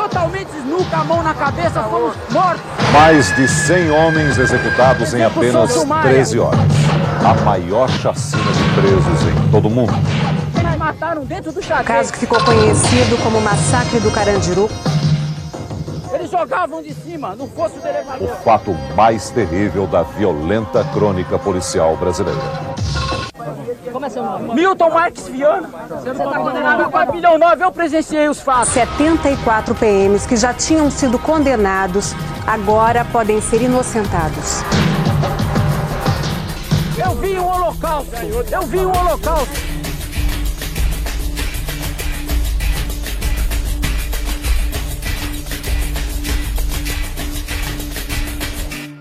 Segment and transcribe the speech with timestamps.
[0.00, 2.62] totalmente nu, com a mão na cabeça, fomos mortos.
[2.92, 6.60] Mais de 100 homens executados em apenas 13 horas.
[7.24, 9.92] A maior chacina de presos em todo o mundo.
[10.58, 11.86] Eles mataram dentro do xadrez.
[11.86, 14.70] Caso que ficou conhecido como o Massacre do Carandiru.
[16.14, 18.28] Eles jogavam de cima, no fosso do O elevador.
[18.42, 22.40] fato mais terrível da violenta crônica policial brasileira.
[24.54, 25.68] Milton Marques Viana.
[25.88, 28.72] Você tá condenado a pavilhão 9, eu presenciei os fatos.
[28.72, 32.14] 74 PMs que já tinham sido condenados
[32.46, 34.62] agora podem ser inocentados.
[36.98, 38.16] Eu vi um holocausto.
[38.50, 39.49] Eu vi um holocausto.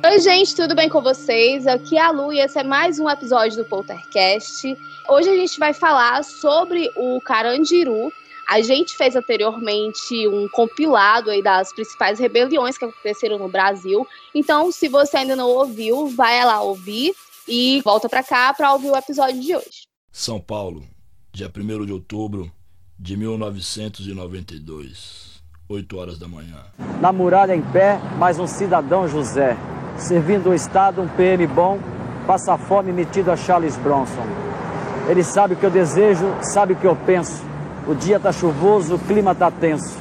[0.09, 1.67] Oi, gente, tudo bem com vocês?
[1.67, 4.75] Aqui é a Lu e esse é mais um episódio do Poltercast.
[5.07, 8.11] Hoje a gente vai falar sobre o Carandiru.
[8.49, 14.03] A gente fez anteriormente um compilado aí das principais rebeliões que aconteceram no Brasil.
[14.33, 17.13] Então, se você ainda não ouviu, vai lá ouvir
[17.47, 19.83] e volta pra cá pra ouvir o episódio de hoje.
[20.11, 20.83] São Paulo,
[21.31, 22.51] dia 1 de outubro
[22.97, 26.65] de 1992, 8 horas da manhã.
[26.99, 29.55] Na muralha em pé, mais um cidadão José.
[29.99, 31.77] Servindo o Estado, um PM bom,
[32.25, 34.25] passa fome metido a Charles Bronson.
[35.09, 37.43] Ele sabe o que eu desejo, sabe o que eu penso.
[37.85, 39.97] O dia tá chuvoso, o clima tá tenso.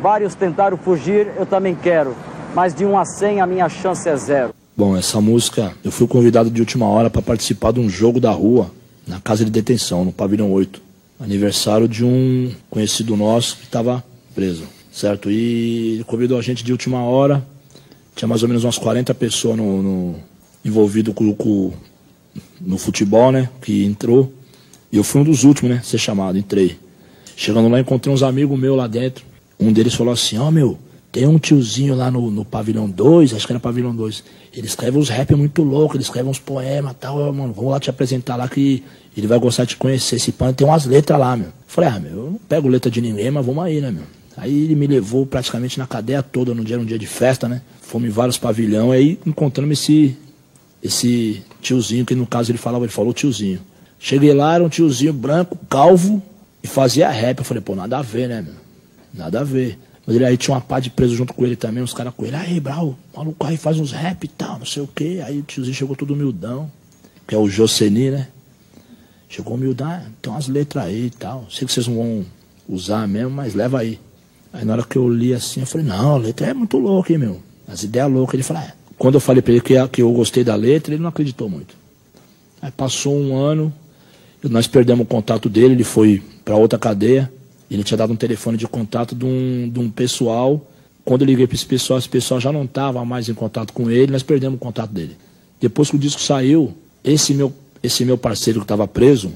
[0.00, 2.14] Vários tentaram fugir, eu também quero.
[2.54, 4.54] Mas de 1 a 100 a minha chance é zero.
[4.76, 8.30] Bom, essa música, eu fui convidado de última hora para participar de um jogo da
[8.30, 8.70] rua
[9.06, 10.80] na casa de detenção, no pavilhão 8.
[11.20, 14.04] Aniversário de um conhecido nosso que estava
[14.34, 15.30] preso, certo?
[15.30, 17.44] E ele convidou a gente de última hora.
[18.22, 20.14] Tinha mais ou menos umas 40 pessoas no, no
[20.64, 21.72] envolvido com, com-
[22.60, 23.48] no futebol, né?
[23.60, 24.32] Que entrou.
[24.92, 25.82] E eu fui um dos últimos, né?
[25.82, 26.78] Ser chamado, entrei.
[27.36, 29.24] Chegando lá, encontrei uns amigos meus lá dentro.
[29.58, 30.78] Um deles falou assim: Ó, meu,
[31.10, 34.22] tem um tiozinho lá no, no pavilhão 2, acho que era pavilhão 2.
[34.54, 37.18] Ele escreve uns rap muito louco, ele escreve uns poemas e tal.
[37.18, 38.84] Eu, mano, vamos lá te apresentar lá que
[39.16, 40.14] ele vai gostar de te conhecer.
[40.14, 41.48] Esse pano tem umas letras lá, meu.
[41.66, 44.04] Falei, ah, meu, eu não pego letra de ninguém, mas vamos aí, né, meu?
[44.36, 47.62] Aí ele me levou praticamente na cadeia toda, no dia, um dia de festa, né?
[47.80, 50.16] Fomos em vários pavilhões, aí encontramos esse,
[50.82, 53.60] esse tiozinho, que no caso ele falava, ele falou tiozinho.
[53.98, 56.22] Cheguei lá, era um tiozinho branco, calvo,
[56.62, 57.38] e fazia rap.
[57.38, 58.54] Eu falei, pô, nada a ver, né, meu?
[59.12, 59.78] Nada a ver.
[60.06, 62.24] Mas ele aí tinha uma pá de preso junto com ele também, uns caras com
[62.24, 62.34] ele.
[62.34, 65.22] Aí, Brau, maluco aí faz uns rap e tal, não sei o quê.
[65.24, 66.70] Aí o tiozinho chegou todo humildão,
[67.26, 68.28] que é o Joseni, né?
[69.28, 71.46] Chegou humildão, ah, tem umas letras aí e tal.
[71.50, 72.26] Sei que vocês não vão
[72.68, 73.98] usar mesmo, mas leva aí.
[74.52, 77.12] Aí na hora que eu li assim, eu falei, não, a letra é muito louca,
[77.12, 77.40] hein, meu?
[77.66, 78.34] As ideias loucas.
[78.34, 78.72] Ele falou, é.
[78.98, 81.74] Quando eu falei pra ele que, que eu gostei da letra, ele não acreditou muito.
[82.60, 83.72] Aí passou um ano,
[84.44, 87.32] nós perdemos o contato dele, ele foi para outra cadeia.
[87.70, 90.64] Ele tinha dado um telefone de contato de um, de um pessoal.
[91.04, 93.90] Quando eu liguei para esse pessoal, esse pessoal já não estava mais em contato com
[93.90, 95.16] ele, nós perdemos o contato dele.
[95.60, 97.52] Depois que o disco saiu, esse meu,
[97.82, 99.32] esse meu parceiro que estava preso,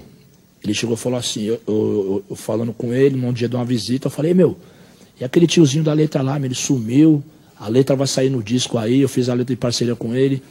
[0.63, 3.57] ele chegou e falou assim, eu, eu- eu- eu falando com ele, num dia de
[3.57, 4.57] uma visita, eu falei, meu,
[5.21, 7.23] e aquele tiozinho da letra lá, ele sumiu,
[7.59, 10.43] a letra vai sair no disco aí, eu fiz a letra de parceria com ele.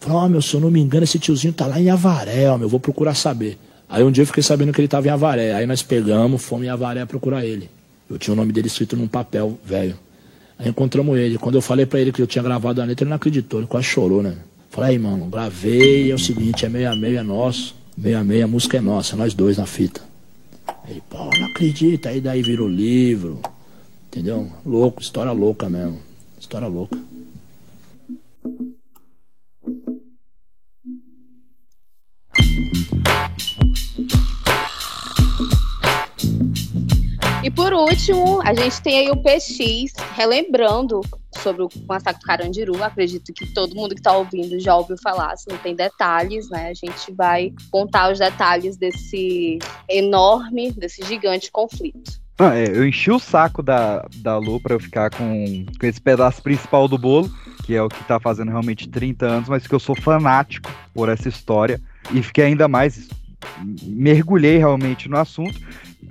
[0.00, 2.56] Falou, ó, meu, se eu não me engano, esse tiozinho tá lá em Avaré, ó,
[2.56, 3.58] meu, eu vou procurar saber.
[3.88, 5.54] Aí um dia eu fiquei sabendo que ele tava em Avaré.
[5.54, 7.70] Aí nós pegamos, fomos em Avaré procurar ele.
[8.08, 9.96] Eu tinha o nome dele escrito num papel, velho.
[10.58, 11.38] Aí encontramos ele.
[11.38, 13.66] Quando eu falei pra ele que eu tinha gravado a letra, ele não acreditou, ele
[13.66, 14.34] quase chorou, né?
[14.70, 17.74] Falei, aí, mano, gravei, é o seguinte, é meia meia é nosso.
[17.96, 20.00] Meia meia, a música é nossa, nós dois na fita.
[20.88, 22.10] Ele, pô, não acredita.
[22.10, 23.40] Aí daí virou livro.
[24.08, 24.50] Entendeu?
[24.64, 26.00] Louco, história louca mesmo.
[26.40, 26.98] História louca.
[37.44, 41.02] E por último, a gente tem aí o PX, relembrando
[41.42, 42.82] sobre o massacre do Carandiru.
[42.82, 46.68] Acredito que todo mundo que está ouvindo já ouviu falar, se não tem detalhes, né?
[46.68, 49.58] A gente vai contar os detalhes desse
[49.88, 52.20] enorme, desse gigante conflito.
[52.40, 56.00] Ah, é, eu enchi o saco da, da Lu pra eu ficar com, com esse
[56.00, 57.28] pedaço principal do bolo,
[57.64, 61.08] que é o que tá fazendo realmente 30 anos, mas que eu sou fanático por
[61.08, 61.80] essa história.
[62.12, 63.08] E fiquei ainda mais.
[63.82, 65.58] Mergulhei realmente no assunto.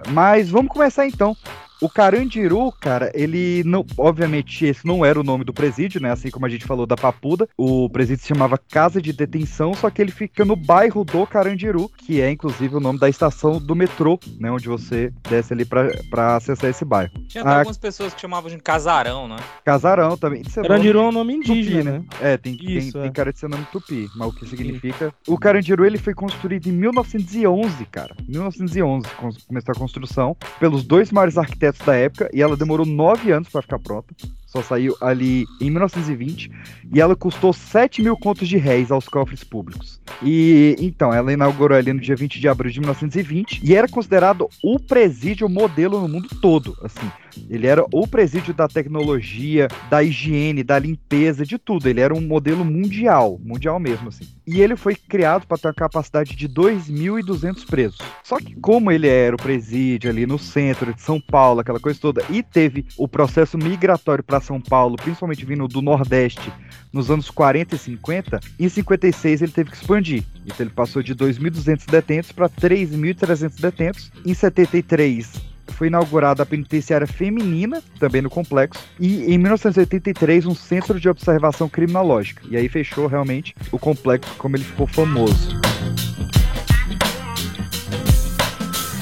[0.10, 1.36] Mas vamos começar então.
[1.82, 3.86] O Carandiru, cara, ele não.
[3.98, 6.12] Obviamente, esse não era o nome do presídio, né?
[6.12, 7.48] Assim como a gente falou da Papuda.
[7.58, 11.90] O presídio se chamava Casa de Detenção, só que ele fica no bairro do Carandiru,
[11.98, 14.52] que é inclusive o nome da estação do metrô, né?
[14.52, 17.12] Onde você desce ali pra, pra acessar esse bairro.
[17.28, 19.38] Tinha até Ah, algumas pessoas que chamavam de casarão, né?
[19.64, 20.42] Casarão também.
[20.42, 22.06] Isso é Carandiru é um nome nome tupi, indígena, né?
[22.22, 23.12] É, tem, tem, Isso, tem é.
[23.12, 25.14] cara de ser nome tupi, mas o que significa...
[25.28, 28.16] O Carandiru, ele foi construído em 1911, cara.
[28.28, 32.86] 1911 com- começou a construção pelos dois maiores arquitetos arquitetos da época e ela demorou
[32.86, 34.14] nove anos para ficar pronta.
[34.48, 36.50] Só saiu ali em 1920
[36.94, 40.02] e ela custou 7 mil contos de réis aos cofres públicos.
[40.24, 44.48] E então, ela inaugurou ali no dia 20 de abril de 1920 e era considerado
[44.64, 47.12] o presídio modelo no mundo todo, assim.
[47.50, 51.88] Ele era o presídio da tecnologia, da higiene, da limpeza, de tudo.
[51.88, 54.26] Ele era um modelo mundial, mundial mesmo, assim.
[54.46, 58.00] E ele foi criado para ter uma capacidade de 2.200 presos.
[58.24, 62.00] Só que como ele era o presídio ali no centro de São Paulo, aquela coisa
[62.00, 66.52] toda, e teve o processo migratório para São Paulo, principalmente vindo do Nordeste,
[66.92, 70.24] nos anos 40 e 50, em 56 ele teve que expandir.
[70.46, 74.12] Então ele passou de 2.200 detentos para 3.300 detentos.
[74.26, 81.00] Em 73 foi inaugurada a penitenciária feminina, também no complexo, e em 1983 um centro
[81.00, 82.42] de observação criminológica.
[82.50, 85.50] E aí fechou realmente o complexo como ele ficou famoso.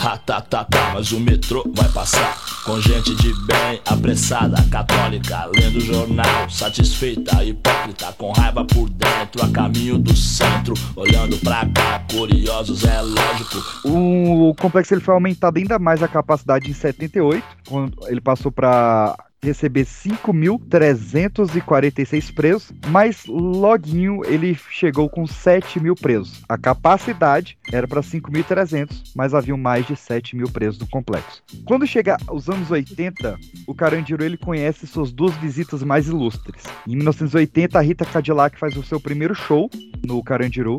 [0.05, 5.49] Ha, tá, tá, tá, mas o metrô vai passar com gente de bem, apressada, católica,
[5.55, 12.03] lendo jornal, satisfeita, hipócrita, com raiva por dentro, a caminho do centro, olhando pra cá,
[12.07, 13.57] curiosos, é lógico.
[13.83, 19.17] O complexo ele foi aumentado ainda mais a capacidade em 78, quando ele passou para
[19.45, 26.43] receber 5.346 presos, mas loguinho ele chegou com 7 mil presos.
[26.49, 31.41] A capacidade era para 5.300, mas haviam mais de 7 mil presos no complexo.
[31.63, 33.37] Quando chega os anos 80,
[33.67, 36.63] o Carandiru ele conhece suas duas visitas mais ilustres.
[36.87, 39.69] Em 1980, a Rita Cadillac faz o seu primeiro show
[40.05, 40.77] no Carandiru,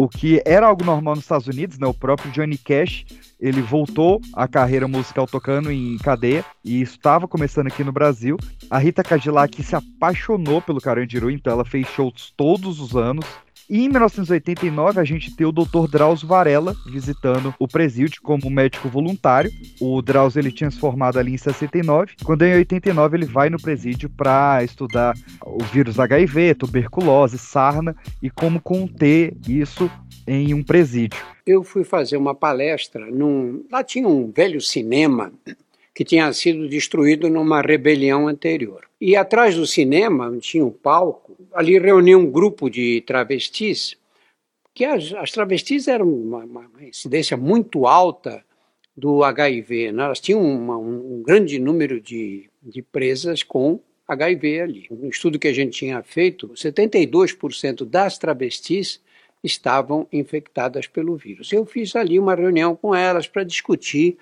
[0.00, 1.86] o que era algo normal nos Estados Unidos, né?
[1.86, 3.04] O próprio Johnny Cash,
[3.40, 8.36] ele voltou à carreira musical tocando em cadeia e estava começando aqui no Brasil.
[8.70, 13.24] A Rita Cadillac se apaixonou pelo Carandiru, então ela fez shows todos os anos.
[13.68, 15.86] E em 1989 a gente tem o Dr.
[15.90, 19.50] Drauzio Varela visitando o presídio como médico voluntário.
[19.78, 22.12] O Drauzio ele tinha se formado ali em 69.
[22.24, 28.30] Quando em 89 ele vai no presídio para estudar o vírus HIV, tuberculose, sarna e
[28.30, 29.90] como conter isso
[30.26, 31.22] em um presídio.
[31.46, 35.30] Eu fui fazer uma palestra num lá tinha um velho cinema
[35.98, 38.88] que tinha sido destruído numa rebelião anterior.
[39.00, 43.96] E atrás do cinema tinha um palco, ali reunia um grupo de travestis,
[44.72, 48.44] que as, as travestis eram uma, uma, incidência muito alta
[48.96, 49.90] do HIV.
[49.90, 50.04] Né?
[50.04, 54.86] Elas tinham uma, um, um grande número de, de presas com HIV ali.
[54.92, 59.02] Um estudo que a gente tinha feito, 72% das travestis
[59.42, 61.52] estavam infectadas pelo vírus.
[61.52, 64.16] Eu fiz ali uma reunião com elas para discutir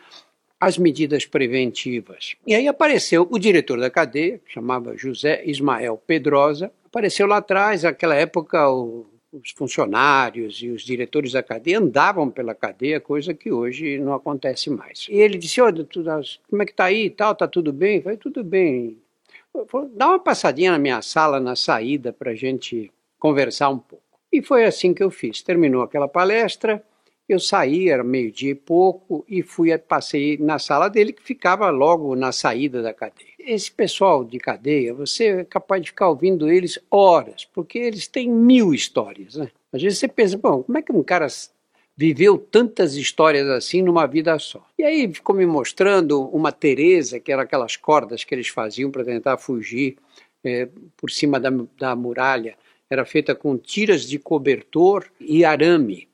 [0.60, 2.34] as medidas preventivas.
[2.46, 7.82] E aí apareceu o diretor da cadeia, que chamava José Ismael Pedrosa, apareceu lá atrás,
[7.82, 13.52] naquela época o, os funcionários e os diretores da cadeia andavam pela cadeia, coisa que
[13.52, 15.06] hoje não acontece mais.
[15.10, 15.86] E ele disse, olha,
[16.48, 17.96] como é que está aí e tal, está tudo bem?
[17.96, 18.98] Eu falei, tudo bem.
[19.68, 24.04] Falei, Dá uma passadinha na minha sala, na saída, para a gente conversar um pouco.
[24.32, 25.42] E foi assim que eu fiz.
[25.42, 26.82] Terminou aquela palestra,
[27.28, 32.14] eu saí, era meio-dia e pouco, e fui, passei na sala dele, que ficava logo
[32.14, 33.30] na saída da cadeia.
[33.38, 38.30] Esse pessoal de cadeia, você é capaz de ficar ouvindo eles horas, porque eles têm
[38.30, 39.34] mil histórias.
[39.34, 39.50] Né?
[39.72, 41.26] Às vezes você pensa, bom, como é que um cara
[41.96, 44.64] viveu tantas histórias assim numa vida só?
[44.78, 49.04] E aí ficou me mostrando uma Teresa, que eram aquelas cordas que eles faziam para
[49.04, 49.96] tentar fugir
[50.44, 52.56] é, por cima da, da muralha.
[52.88, 56.06] Era feita com tiras de cobertor e arame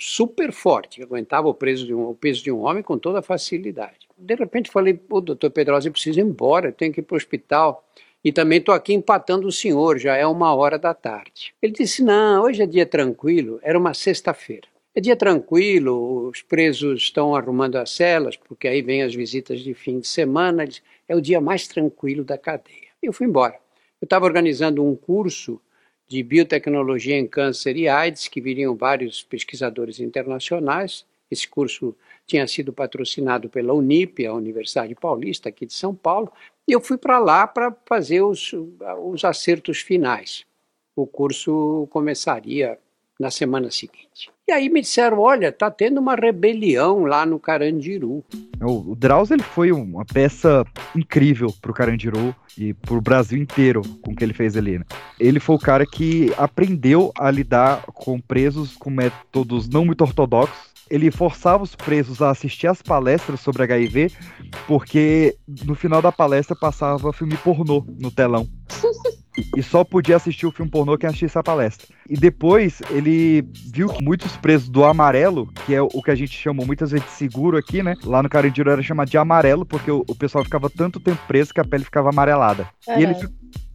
[0.00, 4.08] super forte, aguentava o peso, de um, o peso de um homem com toda facilidade.
[4.16, 7.14] De repente falei, o doutor Pedrosa, eu preciso ir embora, eu tenho que ir para
[7.14, 7.84] o hospital.
[8.24, 11.52] E também estou aqui empatando o senhor, já é uma hora da tarde.
[11.60, 14.68] Ele disse, não, hoje é dia tranquilo, era uma sexta-feira.
[14.94, 19.74] É dia tranquilo, os presos estão arrumando as celas, porque aí vem as visitas de
[19.74, 20.64] fim de semana,
[21.08, 22.88] é o dia mais tranquilo da cadeia.
[23.02, 23.58] Eu fui embora.
[24.00, 25.60] Eu estava organizando um curso
[26.12, 31.06] de biotecnologia em câncer e AIDS, que viriam vários pesquisadores internacionais.
[31.30, 36.30] Esse curso tinha sido patrocinado pela Unip, a Universidade Paulista, aqui de São Paulo,
[36.68, 38.52] e eu fui para lá para fazer os,
[39.02, 40.44] os acertos finais.
[40.94, 42.78] O curso começaria
[43.22, 44.32] na semana seguinte.
[44.48, 48.24] E aí me disseram, olha, tá tendo uma rebelião lá no Carandiru.
[48.60, 50.64] O, o Drauzio ele foi uma peça
[50.96, 54.80] incrível pro Carandiru e pro Brasil inteiro com o que ele fez ali.
[54.80, 54.84] Né?
[55.20, 60.72] Ele foi o cara que aprendeu a lidar com presos com métodos não muito ortodoxos.
[60.90, 64.10] Ele forçava os presos a assistir às palestras sobre HIV,
[64.66, 68.48] porque no final da palestra passava filme pornô no telão.
[69.56, 71.86] E só podia assistir o filme pornô quem assistisse a palestra.
[72.08, 76.36] E depois ele viu que muitos presos do amarelo, que é o que a gente
[76.36, 77.94] chamou muitas vezes de seguro aqui, né?
[78.04, 81.54] Lá no Carandiru era chamado de amarelo, porque o, o pessoal ficava tanto tempo preso
[81.54, 82.68] que a pele ficava amarelada.
[82.86, 83.00] É.
[83.00, 83.14] E ele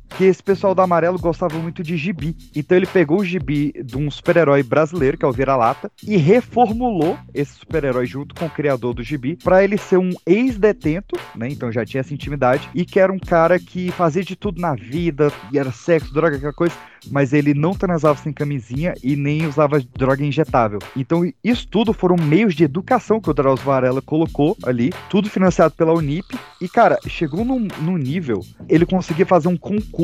[0.09, 2.35] que esse pessoal do amarelo gostava muito de gibi.
[2.55, 7.17] Então ele pegou o gibi de um super-herói brasileiro, que é o Vira-Lata, e reformulou
[7.33, 11.49] esse super-herói junto com o criador do gibi para ele ser um ex-detento, né?
[11.49, 14.75] Então já tinha essa intimidade, e que era um cara que fazia de tudo na
[14.75, 16.75] vida, e era sexo, droga, aquela coisa,
[17.11, 20.79] mas ele não transava sem camisinha e nem usava droga injetável.
[20.95, 25.73] Então isso tudo foram meios de educação que o Drauzio Varela colocou ali, tudo financiado
[25.75, 29.96] pela Unip, e cara, chegou num, num nível, ele conseguia fazer um concurso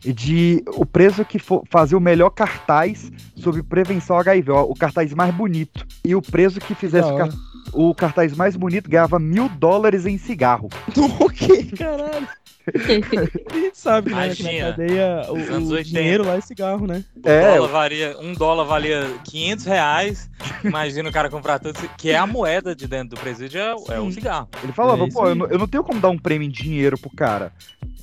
[0.00, 5.12] de o preso que for fazer o melhor cartaz sobre prevenção HIV, ó, o cartaz
[5.14, 5.86] mais bonito.
[6.04, 7.28] E o preso que fizesse o, car-
[7.72, 10.68] o cartaz mais bonito ganhava mil dólares em cigarro.
[11.20, 12.28] O que, caralho?
[13.50, 14.26] A gente sabe, né?
[14.26, 15.82] Imagina, na cadeia o, o 80.
[15.82, 17.04] dinheiro lá é cigarro, né?
[17.24, 20.30] É, Dólar valia, um dólar valia 500 reais.
[20.62, 21.76] Imagina o cara comprar tudo.
[21.98, 24.48] Que é a moeda de dentro do presídio, é, o- é o cigarro.
[24.62, 26.96] Ele falava, É pô, eu não, eu não tenho como dar um prêmio em dinheiro
[26.96, 27.52] pro cara.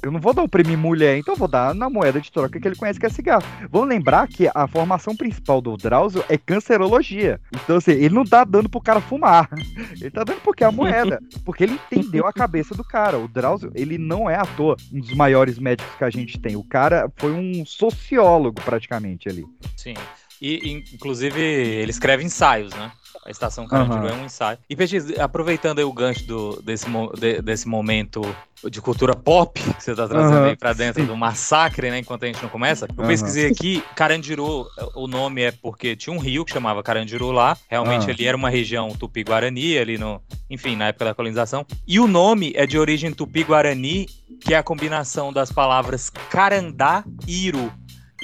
[0.02, 2.68] Eu não vou dar um prêmio mulher, então vou dar na moeda de troca que
[2.68, 3.44] ele conhece que é cigarro.
[3.70, 7.40] Vamos lembrar que a formação principal do Drauzio é cancerologia.
[7.54, 9.50] Então, assim, ele não tá dando pro cara fumar.
[10.00, 11.22] Ele tá dando porque é a moeda.
[11.44, 13.18] Porque ele entendeu a cabeça do cara.
[13.18, 16.56] O Drauzio, ele não é à toa um dos maiores médicos que a gente tem.
[16.56, 19.46] O cara foi um sociólogo, praticamente, ali.
[19.76, 19.94] Sim.
[20.42, 22.92] E, inclusive, ele escreve ensaios, né?
[23.26, 24.10] A Estação Carandiru Aham.
[24.10, 24.58] é um ensaio.
[24.70, 26.86] E, Peixe, aproveitando aí o gancho do, desse,
[27.20, 28.22] de- desse momento
[28.70, 32.00] de cultura pop que você tá trazendo Aham, aí pra dentro do massacre, né?
[32.00, 32.88] Enquanto a gente não começa.
[32.98, 37.56] Eu pesquisei aqui, Carandiru, o nome é porque tinha um rio que chamava Carandiru lá.
[37.70, 38.14] Realmente Ah.
[38.14, 40.22] ali era uma região tupi-guarani, ali no...
[40.50, 41.66] Enfim, na época da colonização.
[41.88, 44.08] E o nome é de origem tupi-guarani,
[44.42, 47.72] que é a combinação das palavras carandá e iru.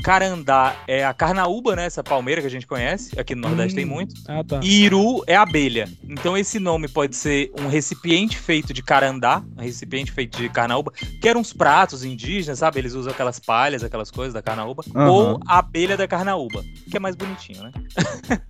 [0.03, 1.85] Carandá é a carnaúba, né?
[1.85, 3.19] Essa palmeira que a gente conhece.
[3.19, 3.75] Aqui no Nordeste Hum.
[3.77, 4.13] tem muito.
[4.27, 4.59] Ah, tá.
[4.63, 5.89] E Iru é abelha.
[6.07, 10.91] Então esse nome pode ser um recipiente feito de carandá, um recipiente feito de carnaúba,
[11.21, 12.79] que eram uns pratos indígenas, sabe?
[12.79, 14.83] Eles usam aquelas palhas, aquelas coisas da carnaúba.
[14.95, 15.09] Aham.
[15.11, 17.71] Ou a abelha da carnaúba, que é mais bonitinho, né?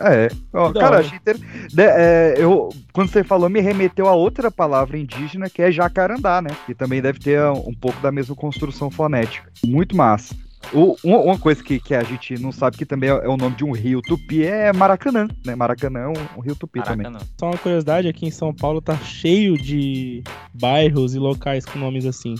[0.00, 1.36] É, ó, cara, achei inter...
[1.38, 6.42] de- é, eu, quando você falou, me remeteu a outra palavra indígena que é jacarandá,
[6.42, 6.50] né?
[6.66, 9.50] Que também deve ter um, um pouco da mesma construção fonética.
[9.64, 10.34] Muito massa.
[10.72, 13.36] O- uma, uma coisa que, que a gente não sabe que também é, é o
[13.36, 15.54] nome de um rio tupi é Maracanã, né?
[15.54, 17.06] Maracanã é um, um rio tupi também.
[17.06, 17.30] Maracanã.
[17.38, 22.06] Só uma curiosidade, aqui em São Paulo tá cheio de bairros e locais com nomes
[22.06, 22.34] assim.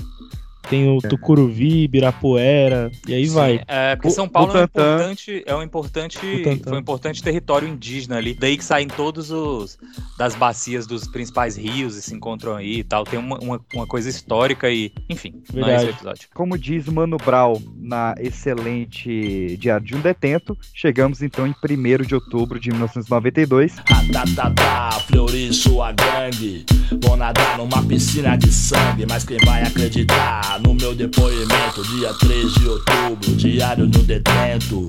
[0.69, 3.61] Tem o Tucuruvi, Ibirapuera, e aí vai.
[3.69, 6.19] É, porque São Paulo é um importante, é um importante,
[6.63, 8.35] foi um importante território indígena ali.
[8.35, 9.79] Daí que saem todos os
[10.19, 13.05] das bacias dos principais rios e se encontram aí e tal.
[13.05, 15.91] Tem uma, uma, uma coisa histórica e, enfim, não é esse o Verdade.
[15.91, 16.29] episódio.
[16.35, 22.15] Como diz Mano Brown na excelente Diário de um Detento, chegamos então em 1 de
[22.15, 23.77] outubro de 1992.
[23.87, 26.65] Ratatatá, Fleury, sua gangue.
[27.03, 31.83] Vou nadar numa piscina de sangue, mas quem vai acreditar no meu depoimento?
[31.97, 34.89] Dia 3 de outubro, diário do detento.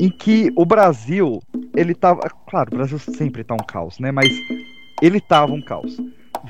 [0.00, 1.40] em que o Brasil,
[1.74, 2.22] ele tava.
[2.48, 4.10] Claro, o Brasil sempre tá um caos, né?
[4.10, 4.30] Mas
[5.02, 5.96] ele tava um caos.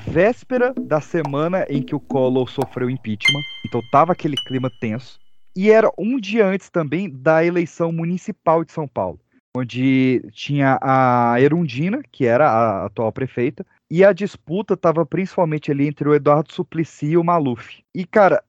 [0.07, 5.17] Véspera da semana em que o Collor sofreu impeachment, então tava aquele clima tenso.
[5.55, 9.19] E era um dia antes também da eleição municipal de São Paulo,
[9.55, 15.87] onde tinha a Erundina, que era a atual prefeita, e a disputa estava principalmente ali
[15.87, 17.83] entre o Eduardo Suplicy e o Maluf.
[17.93, 18.43] E, cara,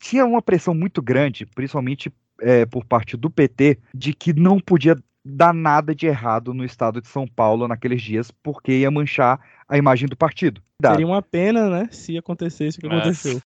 [0.00, 4.96] tinha uma pressão muito grande, principalmente é, por parte do PT, de que não podia
[5.24, 9.76] dar nada de errado no estado de São Paulo naqueles dias, porque ia manchar a
[9.76, 10.62] imagem do partido.
[10.82, 12.90] Seria uma pena, né, se acontecesse o que É.
[12.90, 13.40] aconteceu.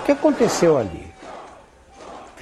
[0.00, 1.11] O que aconteceu ali?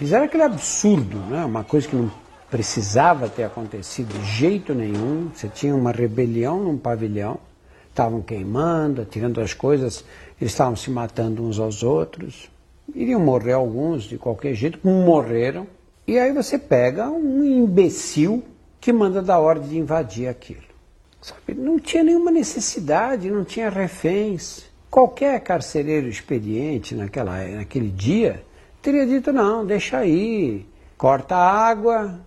[0.00, 1.45] Fizeram aquele absurdo, né?
[1.45, 2.11] uma coisa que não
[2.50, 5.28] precisava ter acontecido de jeito nenhum.
[5.28, 7.38] Você tinha uma rebelião num pavilhão,
[7.90, 10.02] estavam queimando, atirando as coisas,
[10.40, 12.50] eles estavam se matando uns aos outros.
[12.95, 15.66] Iriam morrer alguns de qualquer jeito, morreram.
[16.07, 18.42] E aí você pega um imbecil
[18.80, 20.62] que manda dar ordem de invadir aquilo.
[21.21, 21.52] Sabe?
[21.52, 24.64] Não tinha nenhuma necessidade, não tinha reféns.
[24.90, 28.42] Qualquer carcereiro experiente naquela, naquele dia
[28.83, 32.21] teria dito: não, deixa aí, corta a água,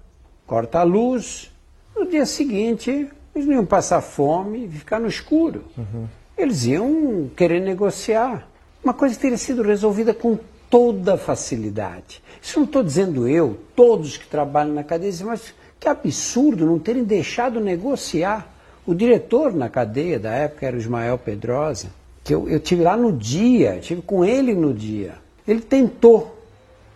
[0.45, 1.51] corta a luz.
[1.95, 5.63] No dia seguinte, eles não iam passar fome e ficar no escuro.
[6.37, 8.47] Eles iam querer negociar.
[8.83, 10.37] Uma coisa teria sido resolvida com
[10.69, 12.21] toda facilidade.
[12.41, 16.79] Isso não estou dizendo eu, todos que trabalham na cadeia, dizem, mas que absurdo não
[16.79, 18.51] terem deixado negociar.
[18.85, 21.89] O diretor na cadeia da época era o Ismael Pedrosa,
[22.23, 25.13] que eu, eu tive lá no dia, tive com ele no dia.
[25.47, 26.42] Ele tentou.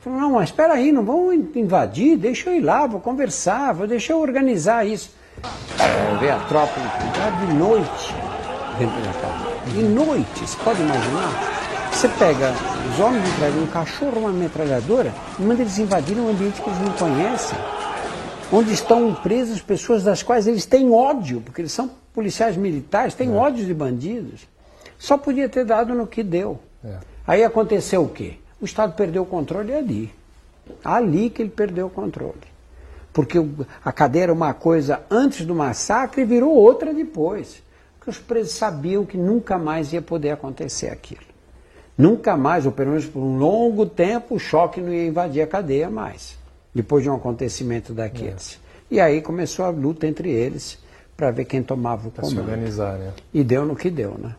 [0.01, 3.87] Falou, não, mas espera aí, não vão invadir, deixa eu ir lá, vou conversar, vou
[3.87, 5.11] deixar eu organizar isso.
[5.79, 6.79] É, ver a tropa
[7.45, 8.15] de noite
[8.77, 9.71] dentro da casa.
[9.71, 11.89] De noite, você pode imaginar?
[11.91, 12.53] Você pega
[12.91, 16.79] os homens entregam um cachorro, uma metralhadora, e manda eles invadirem um ambiente que eles
[16.79, 17.57] não conhecem
[18.51, 23.29] onde estão presas pessoas das quais eles têm ódio, porque eles são policiais militares, têm
[23.29, 23.35] é.
[23.35, 24.47] ódio de bandidos.
[24.97, 26.59] Só podia ter dado no que deu.
[26.83, 26.97] É.
[27.25, 28.35] Aí aconteceu o quê?
[28.61, 30.11] O Estado perdeu o controle ali.
[30.83, 32.35] Ali que ele perdeu o controle.
[33.13, 33.37] Porque
[33.83, 37.63] a cadeia era uma coisa antes do massacre e virou outra depois.
[37.97, 41.21] Porque os presos sabiam que nunca mais ia poder acontecer aquilo.
[41.97, 45.47] Nunca mais, ou pelo menos por um longo tempo, o choque não ia invadir a
[45.47, 46.37] cadeia mais
[46.77, 48.59] depois de um acontecimento daqueles.
[48.91, 48.95] É.
[48.95, 50.77] E aí começou a luta entre eles
[51.15, 52.45] para ver quem tomava o pra comando.
[52.45, 53.13] Se organizar, né?
[53.33, 54.35] E deu no que deu, né?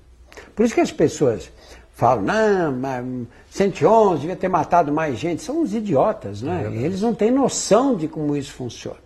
[0.55, 1.51] Por isso que as pessoas
[1.99, 3.05] falam, não, mas
[3.51, 5.43] 111 devia ter matado mais gente.
[5.43, 6.71] São uns idiotas, né?
[6.73, 9.01] É eles não têm noção de como isso funciona.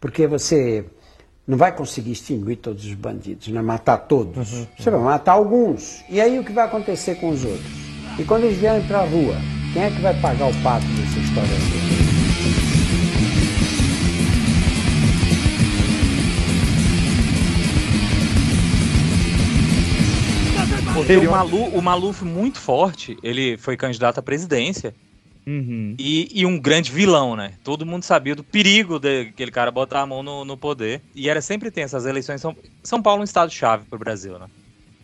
[0.00, 0.84] Porque você
[1.44, 3.60] não vai conseguir extinguir todos os bandidos, né?
[3.60, 4.52] matar todos.
[4.52, 4.96] Uhum, você uhum.
[4.98, 6.04] vai matar alguns.
[6.08, 7.72] E aí o que vai acontecer com os outros?
[8.16, 9.34] E quando eles vierem para a rua,
[9.72, 11.91] quem é que vai pagar o pato dessa história toda?
[21.02, 24.94] Porque o, Malu, o Maluf, muito forte, ele foi candidato à presidência.
[25.44, 25.96] Uhum.
[25.98, 27.54] E, e, um grande vilão, né?
[27.64, 31.02] Todo mundo sabia do perigo daquele cara botar a mão no, no poder.
[31.12, 31.96] E era sempre tenso.
[31.96, 32.54] As eleições são.
[32.84, 34.46] São Paulo é um estado-chave pro Brasil, né?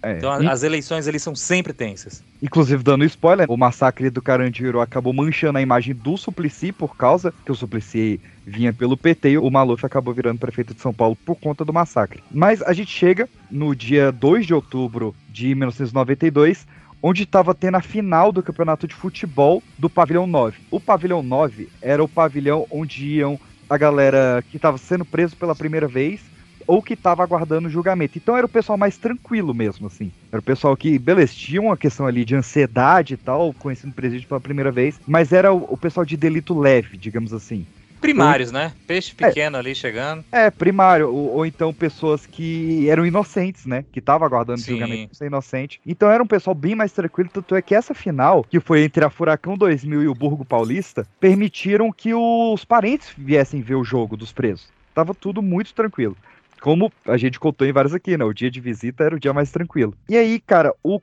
[0.03, 0.19] É.
[0.19, 0.47] Então e...
[0.47, 2.23] as eleições eles são sempre tensas.
[2.43, 7.33] Inclusive, dando spoiler, o massacre do Carandiru acabou manchando a imagem do Suplicy por causa
[7.45, 11.17] que o Suplicy vinha pelo PT e o Maluf acabou virando prefeito de São Paulo
[11.17, 12.23] por conta do massacre.
[12.31, 16.67] Mas a gente chega no dia 2 de outubro de 1992,
[17.03, 20.59] onde estava tendo a final do campeonato de futebol do Pavilhão 9.
[20.71, 23.39] O Pavilhão 9 era o pavilhão onde iam
[23.69, 26.21] a galera que estava sendo preso pela primeira vez
[26.69, 28.19] ou que estava aguardando julgamento.
[28.19, 30.13] Então era o pessoal mais tranquilo mesmo, assim.
[30.31, 33.95] Era o pessoal que, beleza, tinha uma questão ali de ansiedade e tal, conhecendo o
[33.95, 37.67] presídio pela primeira vez, mas era o, o pessoal de delito leve, digamos assim.
[38.03, 38.73] Primários, né?
[38.87, 39.27] Peixe é.
[39.27, 40.25] pequeno é, ali chegando.
[40.31, 41.09] É, primário.
[41.09, 43.85] Ou, ou, então pessoas que eram inocentes, né?
[43.91, 44.73] Que estavam aguardando Sim.
[44.73, 45.81] julgamento ser inocente.
[45.87, 47.31] Então era um pessoal bem mais tranquilo.
[47.33, 51.09] Tanto é que essa final, que foi entre a Furacão 2000 e o Burgo Paulista,
[51.19, 54.69] permitiram que os parentes viessem ver o jogo dos presos.
[54.95, 56.17] Tava tudo muito tranquilo.
[56.61, 58.25] Como a gente contou em vários aqui, né?
[58.25, 59.95] O dia de visita era o dia mais tranquilo.
[60.09, 61.01] E aí, cara, o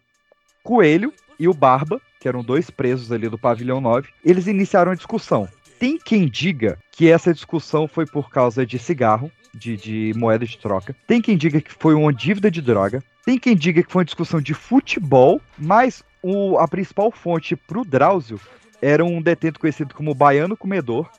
[0.63, 4.95] Coelho e o Barba, que eram dois presos ali do pavilhão 9, eles iniciaram a
[4.95, 5.47] discussão.
[5.79, 10.57] Tem quem diga que essa discussão foi por causa de cigarro, de, de, moeda de
[10.57, 10.95] troca.
[11.07, 13.03] Tem quem diga que foi uma dívida de droga.
[13.25, 17.85] Tem quem diga que foi uma discussão de futebol, mas o, a principal fonte pro
[17.85, 18.39] Drauzio
[18.85, 21.09] era um detento conhecido como Baiano Comedor.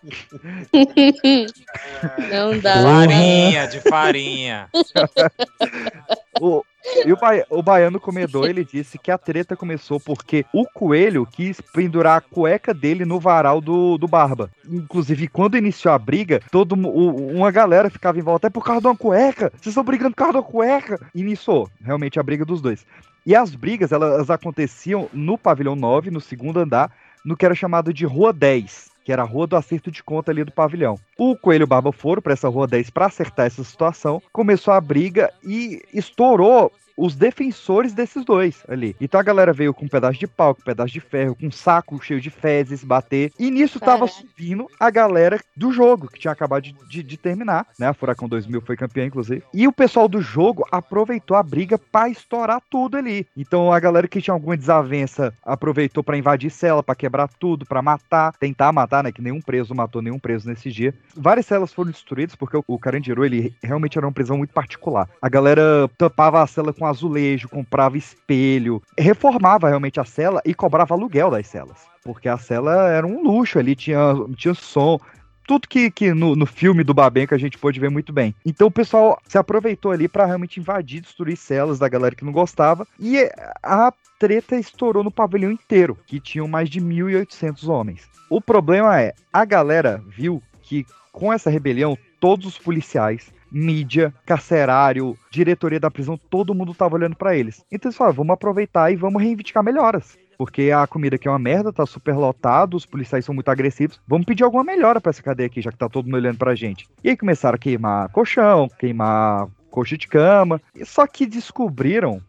[2.31, 2.81] Não dá.
[2.81, 4.69] Farinha, de farinha.
[6.41, 6.63] o,
[7.05, 11.27] e o, ba o baiano comedor, ele disse que a treta começou porque o coelho
[11.27, 14.49] quis pendurar a cueca dele no varal do, do Barba.
[14.69, 18.83] Inclusive, quando iniciou a briga, todo o, uma galera ficava em volta, é por causa
[18.83, 21.01] de uma cueca, vocês estão brigando por causa de uma cueca.
[21.13, 22.87] Iniciou, realmente, a briga dos dois.
[23.27, 26.93] E as brigas, elas aconteciam no pavilhão 9, no segundo andar,
[27.27, 30.31] no que era chamado de Rua 10, que era a rua do acerto de conta
[30.31, 30.97] ali do pavilhão.
[31.19, 35.33] O Coelho Barba foram para essa Rua 10 para acertar essa situação, começou a briga
[35.45, 38.97] e estourou os defensores desses dois ali.
[39.01, 41.47] Então a galera veio com um pedaço de pau, com um pedaço de ferro, com
[41.47, 43.33] um saco cheio de fezes, bater.
[43.39, 47.67] E nisso tava subindo a galera do jogo, que tinha acabado de, de, de, terminar,
[47.79, 47.89] né?
[47.89, 49.43] A Furacão 2000 foi campeã, inclusive.
[49.53, 53.27] E o pessoal do jogo aproveitou a briga pra estourar tudo ali.
[53.37, 57.83] Então a galera que tinha alguma desavença aproveitou para invadir cela, para quebrar tudo, para
[57.83, 59.13] matar, tentar matar, né?
[59.13, 60.95] Que nenhum preso matou nenhum preso nesse dia.
[61.15, 65.09] Várias celas foram destruídas porque o, o Carandiru, ele realmente era uma prisão muito particular.
[65.21, 70.95] A galera tampava a cela com azulejo, comprava espelho, reformava realmente a cela e cobrava
[70.95, 71.79] aluguel das celas.
[72.03, 74.99] Porque a cela era um luxo ali, tinha, tinha som,
[75.47, 78.35] tudo que, que no, no filme do Babenco a gente pôde ver muito bem.
[78.45, 82.33] Então o pessoal se aproveitou ali para realmente invadir, destruir celas da galera que não
[82.33, 82.87] gostava.
[82.99, 83.31] E
[83.63, 88.09] a treta estourou no pavilhão inteiro, que tinham mais de 1.800 homens.
[88.29, 95.17] O problema é, a galera viu que com essa rebelião, todos os policiais, mídia, carcerário,
[95.31, 97.65] diretoria da prisão, todo mundo tava olhando para eles.
[97.71, 100.19] Então eles falaram, vamos aproveitar e vamos reivindicar melhoras.
[100.39, 104.01] Porque a comida aqui é uma merda, tá super lotado, os policiais são muito agressivos.
[104.07, 106.55] Vamos pedir alguma melhora para essa cadeia aqui, já que tá todo mundo olhando pra
[106.55, 106.87] gente.
[107.03, 110.61] E aí começaram a queimar colchão, queimar coxa de cama.
[110.85, 112.21] Só que descobriram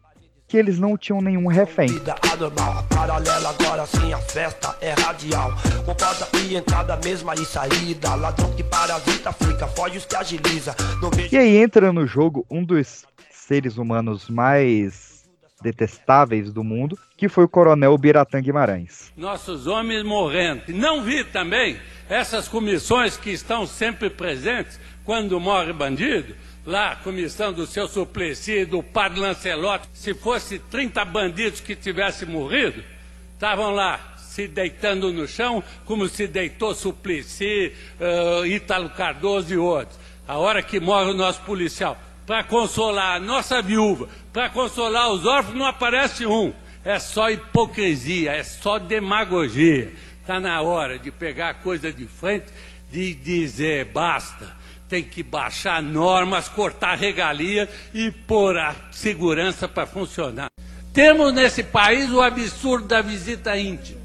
[0.48, 1.88] que eles não tinham nenhum refém.
[1.88, 5.52] Vida anormal, paralela agora sim a festa é radial.
[5.84, 8.14] Com porta e entrada, mesma e saída.
[8.14, 10.74] Ladrão que parasita, fica, foge os que agiliza.
[11.02, 11.34] Não vejo...
[11.34, 15.22] E aí entra no jogo um dos seres humanos mais
[15.60, 19.12] detestáveis do mundo, que foi o coronel Biratã Guimarães.
[19.16, 20.62] Nossos homens morrendo.
[20.68, 21.76] Não vi também
[22.08, 26.34] essas comissões que estão sempre presentes quando morre bandido
[26.68, 32.28] lá, a comissão do seu Suplicy, do padre Lancelotti, se fosse 30 bandidos que tivessem
[32.28, 32.84] morrido,
[33.32, 39.98] estavam lá se deitando no chão, como se deitou Suplicy, uh, Ítalo Cardoso e outros.
[40.28, 45.24] A hora que morre o nosso policial, para consolar a nossa viúva, para consolar os
[45.24, 46.52] órfãos, não aparece um.
[46.84, 49.90] É só hipocrisia, é só demagogia.
[50.20, 52.46] Está na hora de pegar a coisa de frente,
[52.92, 54.57] de dizer basta
[54.88, 60.48] tem que baixar normas, cortar regalia e pôr a segurança para funcionar.
[60.92, 64.00] Temos nesse país o absurdo da visita íntima.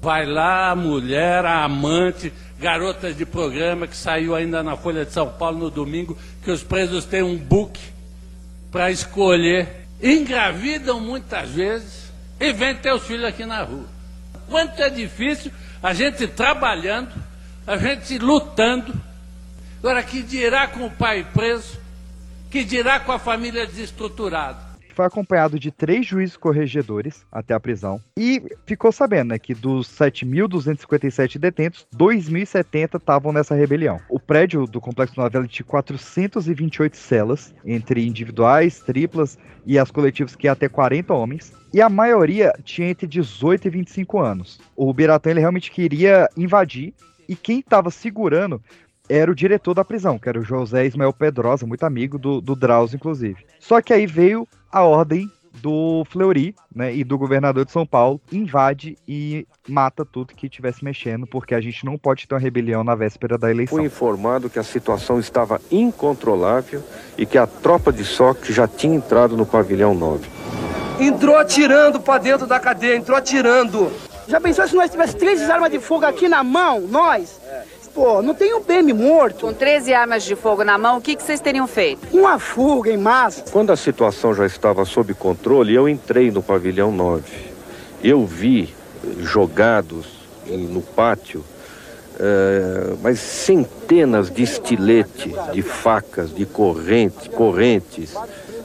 [0.00, 5.12] Vai lá a mulher, a amante, garotas de programa que saiu ainda na Folha de
[5.12, 7.78] São Paulo no domingo, que os presos têm um book
[8.70, 9.86] para escolher.
[10.02, 13.84] Engravidam muitas vezes e vêm ter os filhos aqui na rua.
[14.48, 15.50] Quanto é difícil
[15.82, 17.12] a gente trabalhando,
[17.66, 19.09] a gente lutando
[19.82, 21.80] Agora, que dirá com o pai preso?
[22.50, 24.58] Que dirá com a família desestruturada?
[24.94, 29.88] Foi acompanhado de três juízes corregedores até a prisão e ficou sabendo né, que dos
[29.88, 33.98] 7.257 detentos, 2.070 estavam nessa rebelião.
[34.10, 40.46] O prédio do Complexo Novela tinha 428 celas, entre individuais, triplas e as coletivas que
[40.46, 41.54] ia até 40 homens.
[41.72, 44.60] E a maioria tinha entre 18 e 25 anos.
[44.76, 46.92] O Biratã ele realmente queria invadir
[47.26, 48.60] e quem estava segurando
[49.10, 52.54] era o diretor da prisão, que era o José Ismael Pedrosa, muito amigo do, do
[52.54, 53.44] Drauzio, inclusive.
[53.58, 58.20] Só que aí veio a ordem do Fleury, né, e do governador de São Paulo,
[58.30, 62.84] invade e mata tudo que estivesse mexendo, porque a gente não pode ter uma rebelião
[62.84, 63.76] na véspera da eleição.
[63.76, 66.80] Fui informado que a situação estava incontrolável
[67.18, 70.28] e que a tropa de SOC já tinha entrado no pavilhão 9.
[71.00, 73.90] Entrou atirando para dentro da cadeia, entrou atirando.
[74.28, 77.40] Já pensou se nós tivéssemos três armas de fogo aqui na mão, nós?
[77.94, 79.46] Pô, não tem um PM morto.
[79.46, 82.06] Com 13 armas de fogo na mão, o que, que vocês teriam feito?
[82.12, 83.44] Uma fuga em massa.
[83.50, 87.22] Quando a situação já estava sob controle, eu entrei no pavilhão 9.
[88.02, 88.74] Eu vi
[89.20, 90.06] jogados
[90.46, 91.44] no pátio
[92.22, 98.14] é, mas centenas de estiletes, de facas, de correntes, correntes,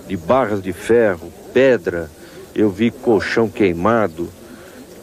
[0.05, 2.09] de barras de ferro, pedra.
[2.53, 4.29] Eu vi colchão queimado.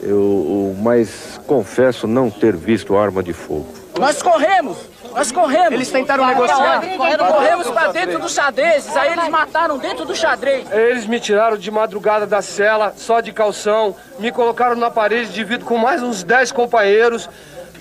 [0.02, 3.81] Eu, mas confesso não ter visto arma de fogo.
[3.98, 4.78] Nós corremos,
[5.12, 5.72] nós corremos.
[5.72, 6.82] Eles tentaram negociar.
[6.96, 10.70] Corremos para dentro dos xadrezes, aí eles mataram dentro do xadrez.
[10.70, 15.44] Eles me tiraram de madrugada da cela, só de calção, me colocaram na parede de
[15.44, 17.28] vidro com mais uns 10 companheiros,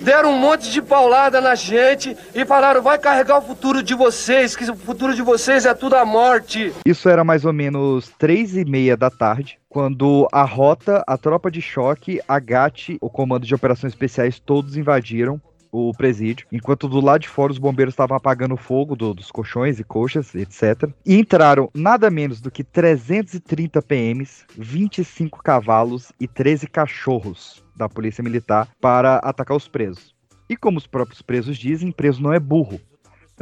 [0.00, 4.54] deram um monte de paulada na gente e falaram: vai carregar o futuro de vocês,
[4.54, 6.72] que o futuro de vocês é tudo a morte.
[6.84, 9.58] Isso era mais ou menos três e meia da tarde.
[9.68, 14.76] Quando a rota, a tropa de choque, a GAT, o comando de operações especiais, todos
[14.76, 15.40] invadiram
[15.72, 19.30] o presídio, enquanto do lado de fora os bombeiros estavam apagando o fogo do, dos
[19.30, 20.90] colchões e coxas, etc.
[21.04, 28.22] E entraram nada menos do que 330 PMs, 25 cavalos e 13 cachorros da Polícia
[28.22, 30.14] Militar para atacar os presos.
[30.48, 32.78] E como os próprios presos dizem, preso não é burro.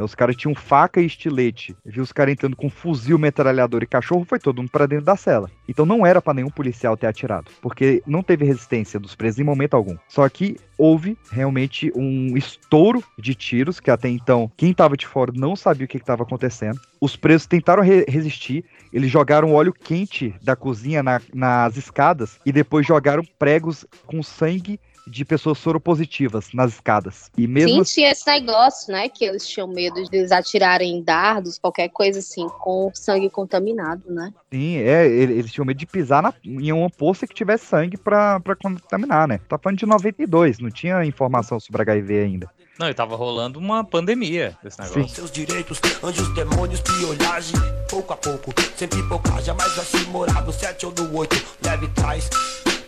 [0.01, 1.75] Então, os caras tinham faca e estilete.
[1.85, 5.15] Viu os caras entrando com fuzil, metralhador e cachorro, foi todo mundo pra dentro da
[5.15, 5.47] cela.
[5.69, 9.43] Então não era para nenhum policial ter atirado, porque não teve resistência dos presos em
[9.43, 9.95] momento algum.
[10.09, 15.31] Só que houve realmente um estouro de tiros, que até então quem tava de fora
[15.35, 16.79] não sabia o que estava acontecendo.
[16.99, 22.51] Os presos tentaram re resistir, eles jogaram óleo quente da cozinha na, nas escadas e
[22.51, 24.79] depois jogaram pregos com sangue
[25.11, 27.29] de pessoas soropositivas nas escadas.
[27.37, 29.09] E mesmo Sim, tinha esse negócio, né?
[29.09, 34.33] Que eles tinham medo de eles atirarem dardos, qualquer coisa assim, com sangue contaminado, né?
[34.51, 38.39] Sim, é, eles tinham medo de pisar na, em uma poça que tivesse sangue pra,
[38.39, 39.39] pra contaminar, né?
[39.49, 42.49] Tá falando de 92, não tinha informação sobre HIV ainda.
[42.79, 45.03] Não, e tava rolando uma pandemia desse negócio.
[45.03, 45.13] Sim.
[45.13, 47.55] Seus direitos, anjos, demônios, piolhagem,
[47.89, 51.87] pouco a pouco, sempre pouca, jamais vai se morar no 7 ou no 8, leve
[51.89, 52.29] trás.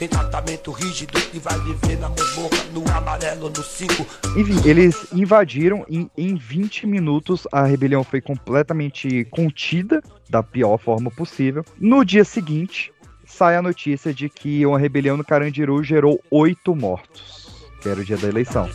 [0.04, 4.06] Tem tratamento rígido e vai viver na masmorra, no amarelo, no 5.
[4.36, 11.10] Enfim, eles invadiram e em 20 minutos a rebelião foi completamente contida da pior forma
[11.10, 11.63] possível.
[11.80, 12.92] No dia seguinte,
[13.26, 17.44] sai a notícia de que uma rebelião no Carandiru gerou oito mortos
[17.80, 18.70] que era o dia da eleição.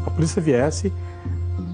[0.00, 0.16] Rebelião.
[0.16, 0.92] polícia viesse,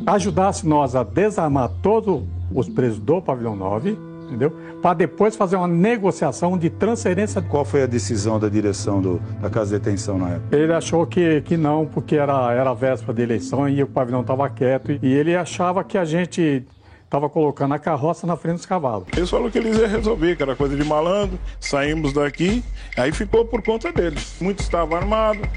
[0.07, 2.23] ajudasse nós a desarmar todos
[2.55, 4.53] os presos do pavilhão 9, entendeu?
[4.81, 7.43] Para depois fazer uma negociação de transferência.
[7.43, 10.57] Qual foi a decisão da direção do, da casa de detenção na época?
[10.57, 14.49] Ele achou que, que não, porque era, era véspera de eleição e o pavilhão estava
[14.49, 14.93] quieto.
[15.03, 16.65] E ele achava que a gente
[17.05, 19.07] estava colocando a carroça na frente dos cavalos.
[19.17, 21.39] Eles falaram que eles iam resolver, que era coisa de malandro.
[21.61, 22.63] Saímos daqui,
[22.97, 24.37] aí ficou por conta deles.
[24.41, 25.49] Muitos estavam armados.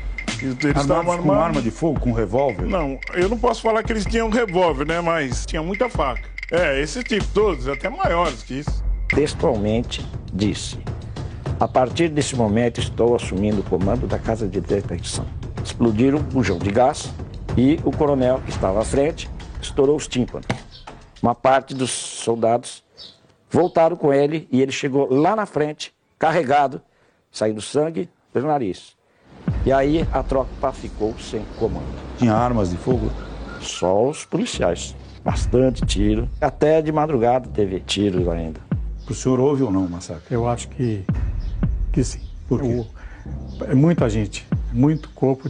[0.41, 2.65] Eles estavam armados com arma de fogo, com revólver?
[2.65, 5.02] Não, eu não posso falar que eles tinham revólver, né?
[5.02, 6.23] Mas tinha muita faca.
[6.52, 8.84] É, esse tipo, todos, até maiores que isso.
[9.08, 10.80] Textualmente disse:
[11.60, 15.25] A partir desse momento estou assumindo o comando da casa de detenção.
[15.63, 17.13] Explodiram um bujão de gás
[17.58, 19.30] e o coronel que estava à frente
[19.62, 20.47] estourou os tímpanos.
[21.21, 22.84] Uma parte dos soldados
[23.49, 26.82] voltaram com ele e ele chegou lá na frente, carregado,
[27.32, 28.98] saindo sangue pelo nariz.
[29.65, 31.85] E aí a tropa ficou sem comando.
[32.17, 33.12] Tinha armas de fogo?
[33.62, 34.95] Só os policiais.
[35.23, 36.29] Bastante tiro.
[36.39, 38.59] Até de madrugada teve tiros ainda.
[39.09, 40.33] O senhor ouve ou não o massacre?
[40.33, 41.03] Eu acho que,
[41.91, 42.21] que sim.
[42.47, 42.85] Por quê?
[43.67, 45.49] É muita gente, muito corpo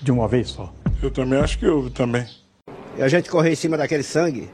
[0.00, 0.72] de uma vez só.
[1.02, 2.26] Eu também acho que houve também.
[2.96, 4.50] E a gente correr em cima daquele sangue,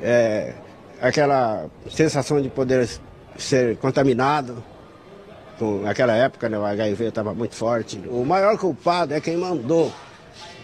[0.00, 0.54] é,
[1.00, 2.88] aquela sensação de poder
[3.36, 4.62] ser contaminado.
[5.58, 8.00] Com naquela época, né, o HIV estava muito forte.
[8.08, 9.92] O maior culpado é quem mandou,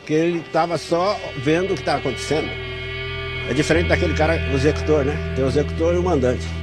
[0.07, 2.49] que ele estava só vendo o que estava acontecendo.
[3.49, 5.15] É diferente daquele cara, o executor, né?
[5.35, 6.62] Tem o executor e o mandante.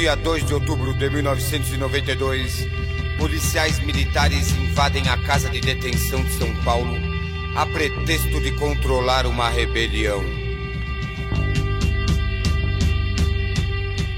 [0.00, 2.66] Dia 2 de outubro de 1992,
[3.18, 6.96] policiais militares invadem a casa de detenção de São Paulo
[7.54, 10.24] a pretexto de controlar uma rebelião.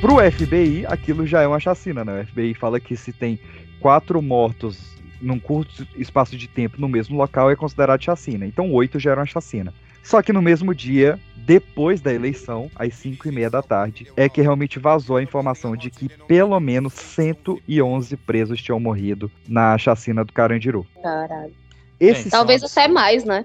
[0.00, 2.20] Pro FBI, aquilo já é uma chacina, né?
[2.20, 3.40] O FBI fala que se tem
[3.80, 4.78] quatro mortos
[5.20, 8.46] num curto espaço de tempo no mesmo local é considerado chacina.
[8.46, 9.74] Então oito já era uma chacina.
[10.00, 14.28] Só que no mesmo dia, depois da eleição, às 5 e meia da tarde, é
[14.28, 20.24] que realmente vazou a informação de que pelo menos 111 presos tinham morrido na chacina
[20.24, 20.86] do Carandiru.
[21.02, 21.52] Caralho.
[21.98, 23.44] Esses Talvez até mais, né?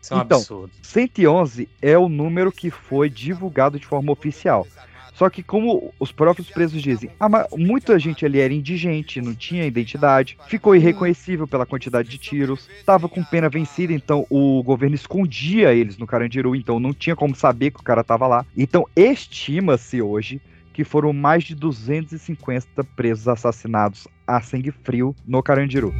[0.00, 0.70] Isso é um então, absurdo.
[0.82, 4.66] 111 é o número que foi divulgado de forma oficial.
[5.16, 9.64] Só que como os próprios presos dizem, ah, muita gente ali era indigente, não tinha
[9.64, 15.72] identidade, ficou irreconhecível pela quantidade de tiros, estava com pena vencida, então o governo escondia
[15.72, 18.44] eles no Carandiru, então não tinha como saber que o cara estava lá.
[18.54, 20.38] Então estima-se hoje
[20.74, 25.94] que foram mais de 250 presos assassinados a sangue frio no Carandiru.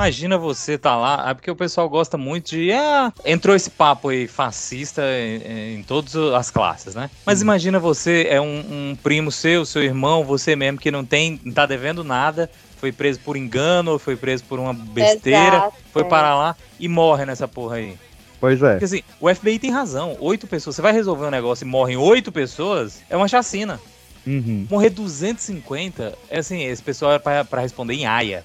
[0.00, 2.72] Imagina você tá lá, é porque o pessoal gosta muito de.
[2.72, 7.10] Ah, entrou esse papo aí fascista em, em todas as classes, né?
[7.26, 11.38] Mas imagina você, é um, um primo seu, seu irmão, você mesmo que não tem,
[11.44, 15.76] não tá devendo nada, foi preso por engano, ou foi preso por uma besteira, Exato,
[15.92, 17.94] foi parar lá e morre nessa porra aí.
[18.40, 18.70] Pois é.
[18.70, 20.16] Porque assim, o FBI tem razão.
[20.18, 20.76] Oito pessoas.
[20.76, 23.78] Você vai resolver um negócio e morrem oito pessoas, é uma chacina.
[24.26, 24.66] Uhum.
[24.70, 28.42] Morrer 250, é assim, esse pessoal é pra, pra responder em aia,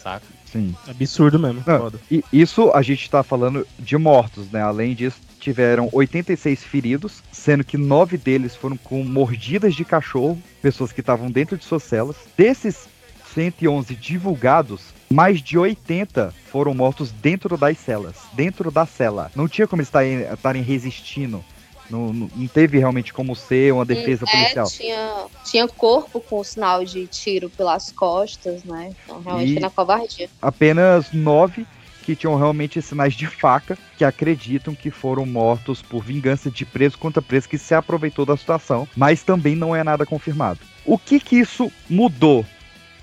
[0.00, 0.41] saca?
[0.52, 0.74] Sim.
[0.86, 1.64] Absurdo mesmo.
[1.66, 4.60] Não, e isso a gente tá falando de mortos, né?
[4.60, 10.92] Além disso, tiveram 86 feridos, sendo que nove deles foram com mordidas de cachorro, pessoas
[10.92, 12.16] que estavam dentro de suas celas.
[12.36, 12.86] Desses
[13.34, 19.30] 111 divulgados, mais de 80 foram mortos dentro das celas, dentro da cela.
[19.34, 19.90] Não tinha como eles
[20.32, 21.42] estarem resistindo.
[21.92, 24.66] Não, não teve realmente como ser uma defesa É, policial.
[24.70, 28.90] tinha, tinha corpo com sinal de tiro pelas costas, né?
[29.04, 30.30] Então realmente E- na covardia.
[30.40, 31.66] apenas nove
[32.02, 36.98] que tinham realmente sinais de faca, que acreditam que foram mortos por vingança de preso
[36.98, 40.58] contra preso que se aproveitou da situação, mas também não é nada confirmado.
[40.84, 42.44] O que que isso mudou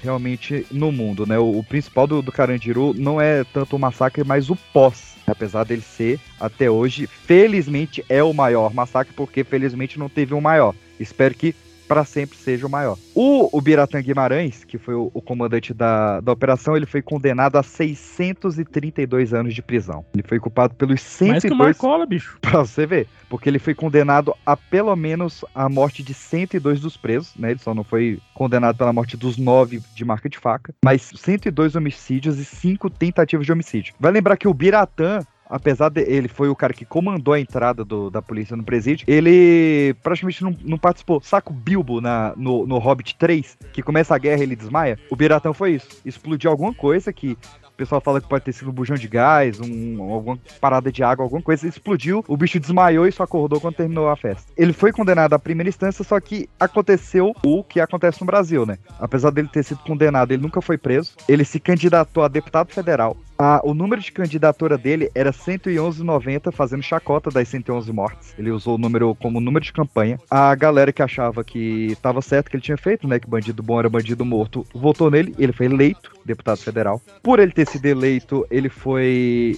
[0.01, 1.37] realmente no mundo, né?
[1.37, 5.09] O, o principal do, do Carandiru não é tanto o massacre, mas o pós.
[5.27, 10.41] Apesar dele ser, até hoje, felizmente é o maior massacre, porque felizmente não teve um
[10.41, 10.73] maior.
[10.99, 11.53] Espero que
[11.89, 12.99] para sempre seja o maior.
[13.15, 17.57] O, o Biratã Guimarães, que foi o, o comandante da, da operação, ele foi condenado
[17.57, 20.05] a 632 anos de prisão.
[20.13, 21.57] Ele foi culpado pelos Mais que o 102...
[21.57, 22.37] Marcola, bicho.
[22.39, 23.07] Pra você ver.
[23.27, 27.51] Porque ele foi condenado a pelo menos a morte de 102 dos presos, né?
[27.51, 30.73] Ele só não foi condenado pela morte dos nove de marca de faca.
[30.85, 33.95] Mas 102 homicídios e 5 tentativas de homicídio.
[33.99, 37.83] Vai lembrar que o Biratã, apesar de ele foi o cara que comandou a entrada
[37.83, 41.19] do, da polícia no presídio, ele praticamente não, não participou.
[41.21, 44.99] Saco Bilbo na, no, no Hobbit 3, que começa a guerra e ele desmaia.
[45.09, 45.87] O Biratã foi isso.
[46.05, 49.59] Explodiu alguma coisa que o pessoal fala que pode ter sido um bujão de gás,
[49.59, 53.75] um, alguma parada de água, alguma coisa, explodiu, o bicho desmaiou e só acordou quando
[53.75, 54.51] terminou a festa.
[54.57, 58.77] Ele foi condenado à primeira instância, só que aconteceu o que acontece no Brasil, né?
[58.99, 61.13] Apesar dele ter sido condenado, ele nunca foi preso.
[61.27, 63.15] Ele se candidatou a deputado federal.
[63.63, 68.35] O número de candidatura dele era 111,90, fazendo chacota das 111 mortes.
[68.37, 70.19] Ele usou o número como número de campanha.
[70.29, 73.17] A galera que achava que estava certo que ele tinha feito, né?
[73.17, 75.33] Que bandido bom era bandido morto, votou nele.
[75.39, 77.01] Ele foi eleito deputado federal.
[77.23, 79.57] Por ele ter sido eleito, ele foi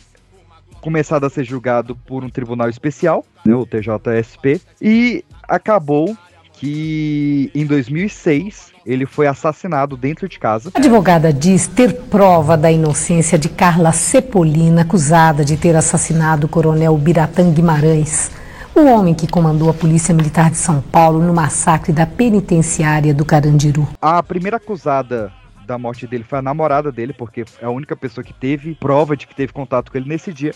[0.80, 6.18] começado a ser julgado por um tribunal especial, né, o TJSP, e acabou
[6.62, 10.70] que em 2006 ele foi assassinado dentro de casa.
[10.76, 16.50] A advogada diz ter prova da inocência de Carla Cepolina, acusada de ter assassinado o
[16.50, 18.30] coronel Biratã Guimarães,
[18.76, 23.26] o homem que comandou a Polícia Militar de São Paulo no massacre da penitenciária do
[23.26, 23.88] Carandiru.
[24.00, 25.34] A primeira acusada
[25.66, 29.18] da morte dele foi a namorada dele, porque é a única pessoa que teve prova
[29.18, 30.54] de que teve contato com ele nesse dia.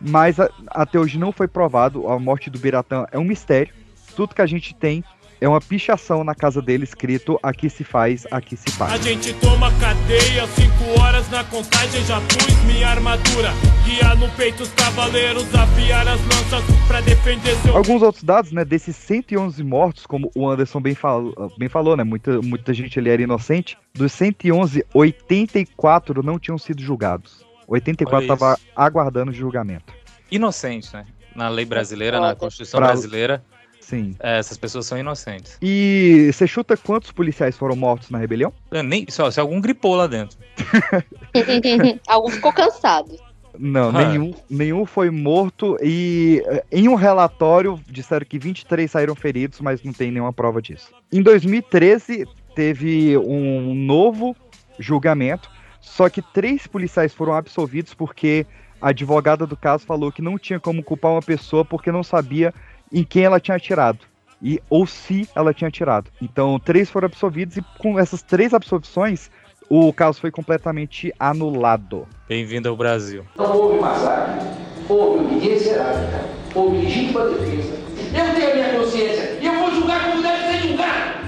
[0.00, 2.06] Mas a, até hoje não foi provado.
[2.06, 3.74] A morte do Biratã é um mistério.
[4.14, 5.02] Tudo que a gente tem
[5.40, 8.92] é uma pichação na casa dele escrito aqui se faz, aqui se faz.
[8.92, 13.50] A gente toma cadeia, cinco horas na contagem, já pus minha armadura.
[13.84, 17.76] Guiar no peito os cavaleiros, afiar as lanças pra defender seu.
[17.76, 22.04] Alguns outros dados, né, desses 111 mortos, como o Anderson bem, fal bem falou, né,
[22.04, 23.78] muita, muita gente ali era inocente.
[23.94, 27.46] Dos 111, 84 não tinham sido julgados.
[27.66, 29.92] 84 estava aguardando julgamento.
[30.30, 31.04] Inocente, né?
[31.34, 33.42] Na lei brasileira, Pra- na Constituição pra- brasileira,
[33.88, 34.14] Sim.
[34.20, 35.56] é, essas pessoas são inocentes.
[35.62, 38.52] E você chuta quantos policiais foram mortos na rebelião?
[38.70, 40.36] É, Nem, só se algum gripou lá dentro.
[42.06, 43.16] Algum ficou cansado.
[43.58, 44.06] Não, Ah.
[44.08, 49.82] nenhum, nenhum foi morto e eh, em um relatório disseram que 23 saíram feridos, mas
[49.82, 50.90] não tem nenhuma prova disso.
[51.10, 54.36] Em 2013 teve um novo
[54.78, 58.46] julgamento, só que três policiais foram absolvidos porque
[58.80, 62.54] a advogada do caso falou que não tinha como culpar uma pessoa porque não sabia
[62.92, 64.00] em quem ela tinha atirado.
[64.40, 66.10] E, ou se ela tinha atirado.
[66.22, 69.30] Então, três foram absolvidos e com essas três absolvições,
[69.68, 72.06] o caso foi completamente anulado.
[72.28, 73.24] Bem-vindo ao Brasil.
[73.36, 74.46] Não houve massacre,
[74.88, 76.24] houve obediência herática,
[76.54, 77.78] houve legítima defesa.
[78.14, 81.18] Eu tenho a minha consciência e eu vou julgar como deve ser julgado.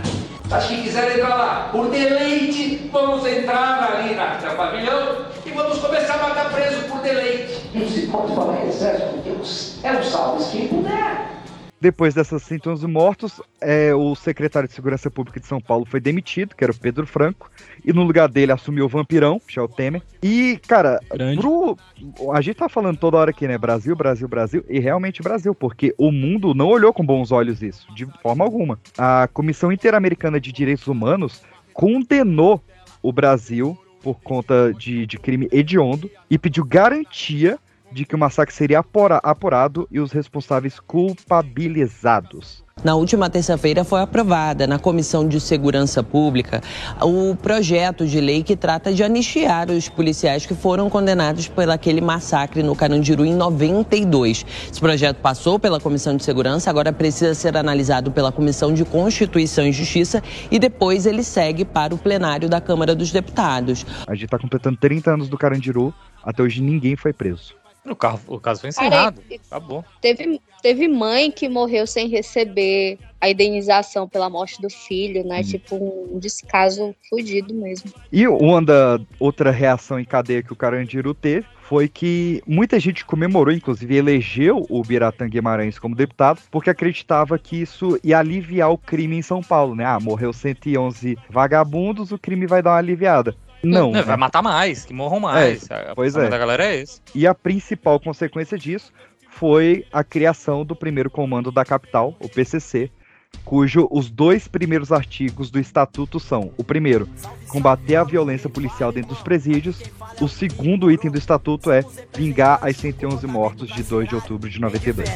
[0.50, 5.78] As que quiserem entrar lá por deleite, vamos entrar ali na, na pavilhão e vamos
[5.78, 7.68] começar a matar preso por deleite.
[7.74, 11.39] Não se pode falar em excesso, porque Deus é o salve quem puder.
[11.80, 16.54] Depois dessas 111 mortos, é, o secretário de Segurança Pública de São Paulo foi demitido,
[16.54, 17.50] que era o Pedro Franco,
[17.82, 20.02] e no lugar dele assumiu o vampirão, Michel Temer.
[20.22, 21.00] E, cara,
[21.40, 21.78] pro,
[22.34, 23.56] a gente tá falando toda hora aqui, né?
[23.56, 27.86] Brasil, Brasil, Brasil, e realmente Brasil, porque o mundo não olhou com bons olhos isso,
[27.94, 28.78] de forma alguma.
[28.98, 32.62] A Comissão Interamericana de Direitos Humanos condenou
[33.02, 37.58] o Brasil por conta de, de crime hediondo e pediu garantia
[37.92, 42.64] de que o massacre seria apura- apurado e os responsáveis culpabilizados.
[42.82, 46.62] Na última terça-feira foi aprovada na Comissão de Segurança Pública
[47.02, 52.00] o projeto de lei que trata de anistiar os policiais que foram condenados por aquele
[52.00, 54.46] massacre no Carandiru em 92.
[54.72, 59.66] Esse projeto passou pela Comissão de Segurança, agora precisa ser analisado pela Comissão de Constituição
[59.66, 63.84] e Justiça e depois ele segue para o plenário da Câmara dos Deputados.
[64.06, 65.92] A gente tá completando 30 anos do Carandiru,
[66.24, 67.59] até hoje ninguém foi preso.
[67.84, 69.22] O, carro, o caso foi encerrado.
[69.22, 69.40] Peraí.
[69.50, 69.84] Acabou.
[70.00, 75.42] Teve, teve mãe que morreu sem receber a indenização pela morte do filho, né?
[75.42, 77.92] Tipo, um descaso fudido mesmo.
[78.12, 83.04] E uma da outra reação em cadeia que o Carandiru teve foi que muita gente
[83.04, 88.78] comemorou, inclusive elegeu o Biratã Guimarães como deputado, porque acreditava que isso ia aliviar o
[88.78, 89.84] crime em São Paulo, né?
[89.84, 93.36] Ah, morreu 111 vagabundos, o crime vai dar uma aliviada.
[93.62, 93.92] Não.
[93.92, 94.16] Vai né?
[94.16, 95.68] matar mais, que morram mais.
[95.70, 96.30] É, A- pois o pensamento é.
[96.30, 97.00] da galera é esse.
[97.14, 98.92] E a principal consequência disso
[99.28, 102.90] foi a criação do primeiro comando da capital, o PCC,
[103.44, 107.08] cujo os dois primeiros artigos do estatuto são: o primeiro,
[107.48, 109.80] combater a violência policial dentro dos presídios;
[110.20, 111.84] o segundo item do estatuto é
[112.16, 115.08] vingar as 111 mortos de 2 de outubro de 92.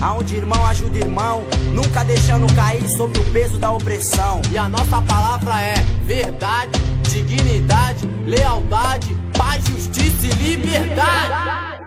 [0.00, 1.42] Aonde irmão ajuda irmão,
[1.72, 4.40] nunca deixando cair sob o peso da opressão.
[4.52, 5.74] E a nossa palavra é
[6.04, 6.78] verdade,
[7.08, 11.86] dignidade, lealdade, paz, justiça e liberdade.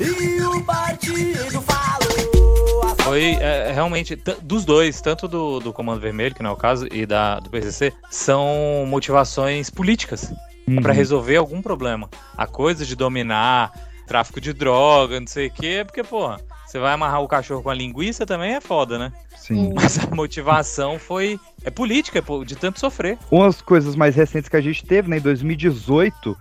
[0.00, 2.96] E o partido falou.
[2.98, 6.56] Foi é, realmente, t- dos dois, tanto do, do Comando Vermelho, que não é o
[6.56, 10.32] caso, e da, do PCC, são motivações políticas.
[10.68, 10.96] É pra Uhum.
[10.96, 12.08] resolver algum problema.
[12.36, 13.72] A coisa de dominar
[14.10, 17.70] tráfico de droga, não sei o quê, porque, porra, você vai amarrar o cachorro com
[17.70, 19.12] a linguiça também é foda, né?
[19.36, 19.72] Sim.
[19.72, 21.38] Mas a motivação foi.
[21.64, 23.16] É política, é de tanto sofrer.
[23.30, 25.18] Umas coisas mais recentes que a gente teve, né?
[25.18, 26.36] Em 2018,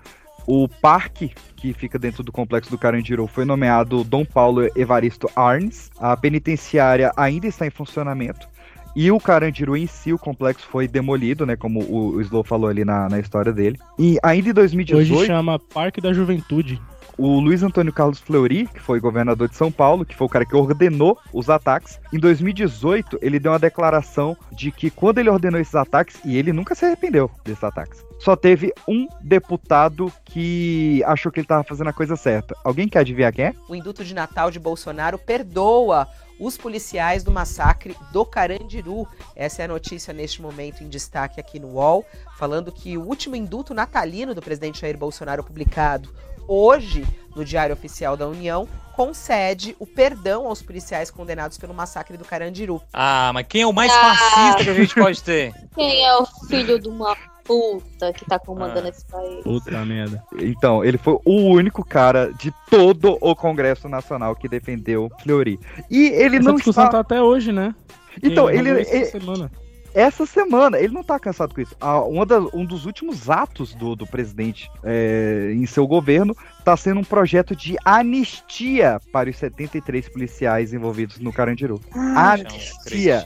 [0.47, 5.91] o parque que fica dentro do complexo do Carandiru foi nomeado Dom Paulo Evaristo Arns.
[5.99, 8.47] A penitenciária ainda está em funcionamento.
[8.95, 11.55] E o Carandiru em si, o complexo foi demolido, né?
[11.55, 13.78] Como o o Slow falou ali na, na história dele.
[13.99, 15.13] E ainda em 2018.
[15.13, 16.82] Hoje chama Parque da Juventude.
[17.22, 20.45] O Luiz Antônio Carlos Fleury, que foi governador de São Paulo, que foi o cara
[20.45, 25.59] que ordenou os ataques, em 2018 ele deu uma declaração de que quando ele ordenou
[25.59, 31.30] esses ataques, e ele nunca se arrependeu desses ataques, só teve um deputado que achou
[31.30, 32.55] que ele estava fazendo a coisa certa.
[32.63, 33.53] Alguém quer adivinhar quem é?
[33.67, 36.07] O induto de Natal de Bolsonaro perdoa
[36.39, 39.05] os policiais do massacre do Carandiru.
[39.36, 42.05] Essa é a notícia neste momento em destaque aqui no UOL,
[42.38, 46.09] falando que o último induto natalino do presidente Jair Bolsonaro publicado
[46.49, 52.25] hoje no Diário Oficial da União concede o perdão aos policiais condenados pelo massacre do
[52.25, 52.81] Carandiru.
[52.91, 54.15] Ah, mas quem é o mais Ah.
[54.15, 55.53] fascista que a gente pode ter?
[55.75, 58.89] Quem é o filho de uma puta que tá comandando Ah.
[58.89, 59.41] esse país?
[59.43, 60.21] Puta merda.
[60.39, 65.57] Então, ele foi o único cara de todo o Congresso Nacional que defendeu Fleury.
[65.89, 66.97] E ele Essa não discussão está...
[66.97, 67.73] tá até hoje, né?
[68.21, 69.49] Então, ele- essa ele- semana.
[69.93, 71.75] Essa semana, ele não tá cansado com isso.
[71.79, 77.03] Ah, um dos últimos atos do, do presidente é, em seu governo tá sendo um
[77.03, 81.81] projeto de anistia para os 73 policiais envolvidos no Carandiru.
[81.93, 83.25] Ah, anistia.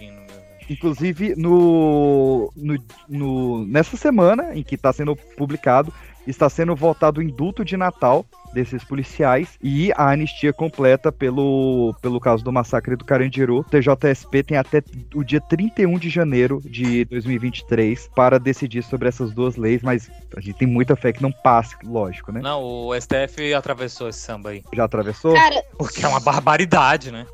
[0.69, 2.77] Inclusive, no, no,
[3.09, 5.93] no- nessa semana em que está sendo publicado,
[6.25, 12.19] está sendo votado o indulto de Natal desses policiais e a anistia completa pelo, pelo
[12.19, 13.59] caso do massacre do Carandiru.
[13.59, 14.83] O TJSP tem até
[15.13, 20.39] o dia 31 de janeiro de 2023 para decidir sobre essas duas leis, mas a
[20.39, 22.41] gente tem muita fé que não passe, lógico, né?
[22.41, 24.63] Não, o STF atravessou esse samba aí.
[24.73, 25.33] Já atravessou?
[25.33, 27.25] Cara, Porque é uma barbaridade, né?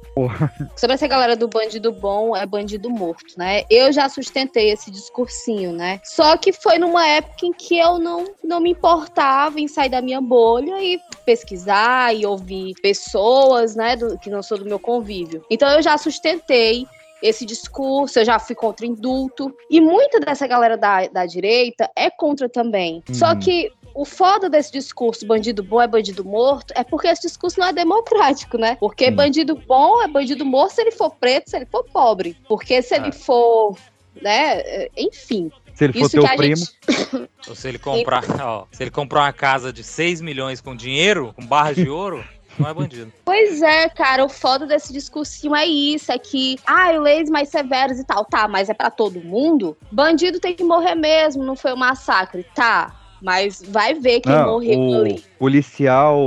[0.75, 3.63] sobre essa galera do bandido bom é bandido morto, né?
[3.69, 5.99] Eu já sustentei esse discursinho, né?
[6.03, 10.01] Só que foi numa época em que eu não, não me importava em sair da
[10.01, 15.43] minha bolha e pesquisar e ouvir pessoas, né, do, que não sou do meu convívio.
[15.49, 16.87] Então eu já sustentei
[17.21, 19.53] esse discurso, eu já fui contra indulto.
[19.69, 23.03] E muita dessa galera da, da direita é contra também.
[23.11, 23.39] Só Uhum.
[23.39, 27.67] que o foda desse discurso, bandido bom é bandido morto, é porque esse discurso não
[27.67, 28.77] é democrático, né?
[28.79, 32.37] Porque bandido bom é bandido morto se ele for preto, se ele for pobre.
[32.47, 33.75] Porque se ele for,
[34.21, 35.51] né, é, enfim.
[35.79, 36.55] Se ele for teu primo.
[36.57, 40.75] gente- Ou se ele comprar, ó, se ele comprar uma casa de 6 milhões com
[40.75, 42.23] dinheiro, com barras de ouro,
[42.59, 43.11] não é bandido.
[43.23, 47.97] Pois é, cara, o foda desse discursinho é isso, é que, ah, leis mais severas
[47.97, 49.77] e tal, tá, mas é pra todo mundo?
[49.89, 54.45] Bandido tem que morrer mesmo, não foi um massacre, tá, mas vai ver quem Não,
[54.53, 55.23] morreu o ali.
[55.37, 56.19] policial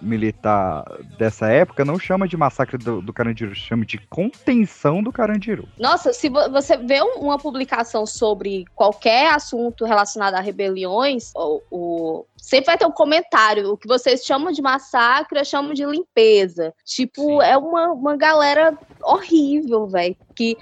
[0.00, 0.84] militar
[1.18, 5.68] dessa época não chama de massacre do, do Carandiru, chama de contenção do Carandiru.
[5.78, 11.30] Nossa, se vo- você vê um- uma publicação sobre qualquer assunto relacionado a rebeliões,
[11.70, 13.70] o, sempre vai ter um comentário.
[13.72, 16.72] O que vocês chamam de massacre, eu chamo de limpeza.
[16.84, 20.56] Tipo, é uma, uma galera horrível, velho, que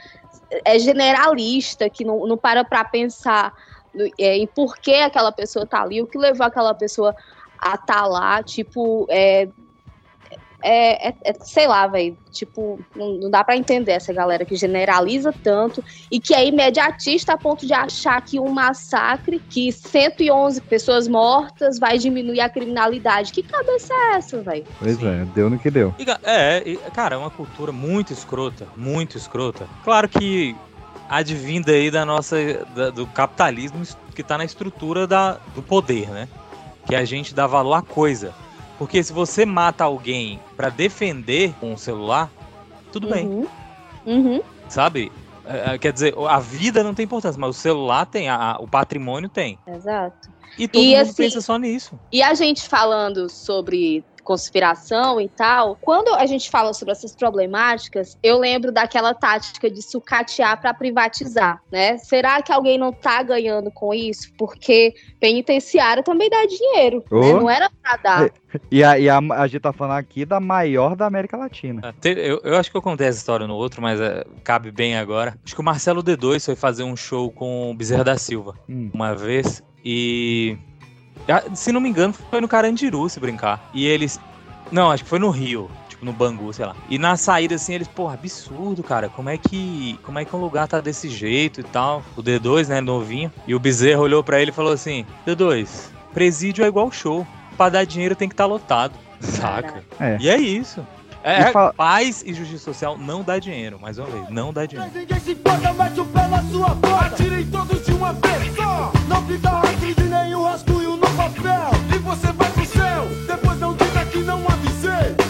[0.65, 3.53] é generalista, que não, não para pra pensar
[4.19, 7.15] é, em por que aquela pessoa tá ali, o que levou aquela pessoa
[7.59, 9.49] a tá lá, tipo, é,
[10.63, 12.17] é, é- é- sei lá, velho.
[12.31, 17.35] Tipo, não, não dá pra entender essa galera que generaliza tanto e que é imediatista
[17.35, 23.33] a ponto de achar que um massacre, que 111 pessoas mortas vai diminuir a criminalidade.
[23.33, 24.65] Que cabeça é essa, velho?
[24.79, 25.95] Pois é, deu no que deu.
[25.99, 29.69] E, é, e, cara, é uma cultura muito escrota, muito escrota.
[29.85, 30.57] Claro que
[31.09, 32.37] advinda aí da nossa,
[32.75, 33.83] da- do capitalismo
[34.15, 36.29] que tá na estrutura da, do poder, né?
[36.87, 38.35] Que a gente dá valor à coisa.
[38.79, 42.31] Porque se você mata alguém pra defender um celular,
[42.91, 43.47] tudo bem,
[44.05, 44.41] Uhum.
[44.69, 45.13] sabe?
[45.45, 48.57] É, é, quer dizer, a vida não tem importância, mas o celular tem, a- a-
[48.61, 49.59] o patrimônio tem.
[49.67, 50.31] Exato.
[50.59, 51.99] E todo E, mundo assim, pensa só nisso.
[52.13, 58.17] E a gente falando sobre conspiração e tal, quando a gente fala sobre essas problemáticas,
[58.23, 61.99] eu lembro daquela tática de sucatear para privatizar, né?
[61.99, 64.33] Será que alguém não tá ganhando com isso?
[64.39, 67.05] Porque penitenciário também dá dinheiro, né?
[67.11, 67.41] Oh.
[67.41, 68.31] Não era pra dar.
[68.71, 71.95] E, a, e a, a gente tá falando aqui da maior da América Latina.
[72.01, 74.97] Te- Eu, eu acho que eu contei essa história no outro, mas é, cabe bem
[74.97, 75.37] agora.
[75.45, 78.91] Acho que o Marcelo D2 foi fazer um show com o Bezerra da Silva Hum.
[78.93, 80.57] uma vez e.
[81.29, 83.69] ah, Se não me engano, foi no Carandiru se brincar.
[83.75, 84.19] E eles.
[84.71, 86.75] Não, acho que foi no Rio, tipo no Bangu, sei lá.
[86.89, 89.09] E na saída, assim, eles, porra, absurdo, cara.
[89.09, 89.99] Como é que.
[90.03, 92.03] Como é que um lugar tá desse jeito e tal?
[92.17, 93.31] O D2, né, novinho.
[93.47, 95.69] E o Bezerra olhou pra ele e falou assim: D2,
[96.15, 97.27] presídio é igual show.
[97.57, 98.95] Pra dar dinheiro tem que estar lotado.
[99.21, 99.85] Saca?
[100.01, 100.17] É.
[100.21, 100.85] E é isso.
[101.23, 104.67] É, E fala- paz e justiça social não dá dinheiro, mais uma vez, não dá
[104.67, 104.91] dinheiro.
[104.93, 107.07] Ninguém se importa, mete o pé na sua porta.
[107.15, 108.93] Atirem todos de uma vez só.
[109.07, 110.82] Não fica rastro de nenhum rascunho.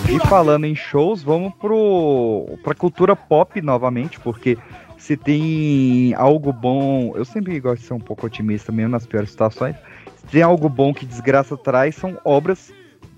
[0.09, 4.59] E falando em shows, vamos pro pra cultura pop novamente, porque
[4.99, 9.31] se tem algo bom, eu sempre gosto de ser um pouco otimista mesmo nas piores
[9.31, 9.75] situações.
[10.17, 12.73] Se tem algo bom que desgraça traz são obras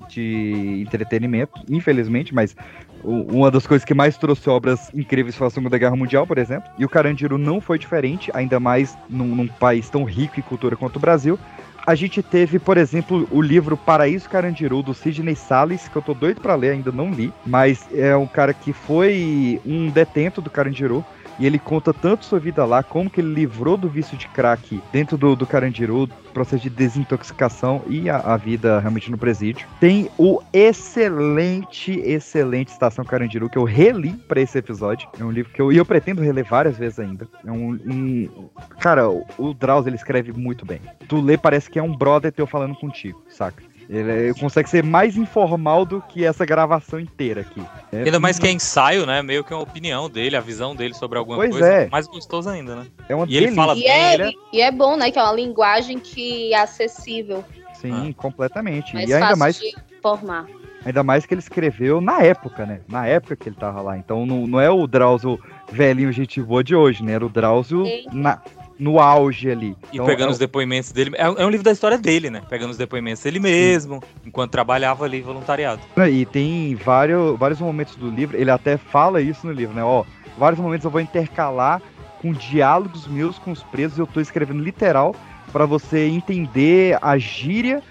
[0.09, 2.57] de entretenimento, infelizmente, mas
[3.03, 6.71] uma das coisas que mais trouxe obras incríveis foi a Segunda Guerra Mundial, por exemplo.
[6.79, 10.77] E o Carandiru não foi diferente, ainda mais num, num país tão rico em cultura
[10.77, 11.39] quanto o Brasil.
[11.87, 16.14] A gente teve, por exemplo, o livro Paraíso Carandiru, do Sidney Salles, que eu tô
[16.14, 20.49] doido pra ler, ainda não li, mas é um cara que foi um detento do
[20.49, 21.05] Carandiru.
[21.39, 24.80] E ele conta tanto sua vida lá, como que ele livrou do vício de crack
[24.93, 29.66] dentro do, do Carandiru, processo de desintoxicação e a, a vida realmente no presídio.
[29.80, 35.09] Tem o excelente, excelente Estação Carandiru, que eu reli pra esse episódio.
[35.18, 37.26] É um livro que eu, e eu pretendo reler várias vezes ainda.
[37.45, 37.72] É um.
[37.72, 38.49] um-
[38.80, 40.80] cara, o, o Drauzio ele escreve muito bem.
[41.09, 43.62] Tu lê, parece que é um brother teu falando contigo, saca?
[43.89, 47.62] Ele, é- consegue ser mais informal do que essa gravação inteira aqui.
[47.93, 49.22] É Ainda mais que é ensaio, né?
[49.22, 51.66] Meio que é uma opinião dele, a visão dele sobre alguma Pois coisa.
[51.66, 51.89] é.
[51.91, 52.87] Mais gostoso ainda, né?
[53.09, 54.32] É uma e ele fala E bem, é, ele é...
[54.53, 55.11] e é bom, né?
[55.11, 58.95] Que é uma linguagem que é acessível, Sim, completamente.
[58.95, 60.47] mais e ainda fácil mais, de formar.
[60.85, 62.80] ainda mais que ele escreveu na época, né?
[62.89, 63.99] Na época que ele tava lá.
[63.99, 65.39] Então não, não é o Drauzio
[65.70, 67.12] velhinho gente boa de hoje, né?
[67.12, 68.07] Era o Drauzio Sim.
[68.12, 68.41] na,
[68.79, 69.77] no auge ali.
[69.93, 71.12] E Então, pegando é- os depoimentos dele.
[71.16, 72.43] É, é um livro da história dele, né?
[72.49, 75.81] Pegando os depoimentos dele mesmo, enquanto trabalhava ali voluntariado.
[76.11, 79.83] E tem vários, vários momentos do livro, ele até fala isso no livro, né?
[79.85, 80.05] Ó,
[80.37, 81.81] vários momentos eu vou intercalar
[82.20, 85.14] com diálogos meus com os presos, eu tô escrevendo literal
[85.53, 87.83] para você entender a gíria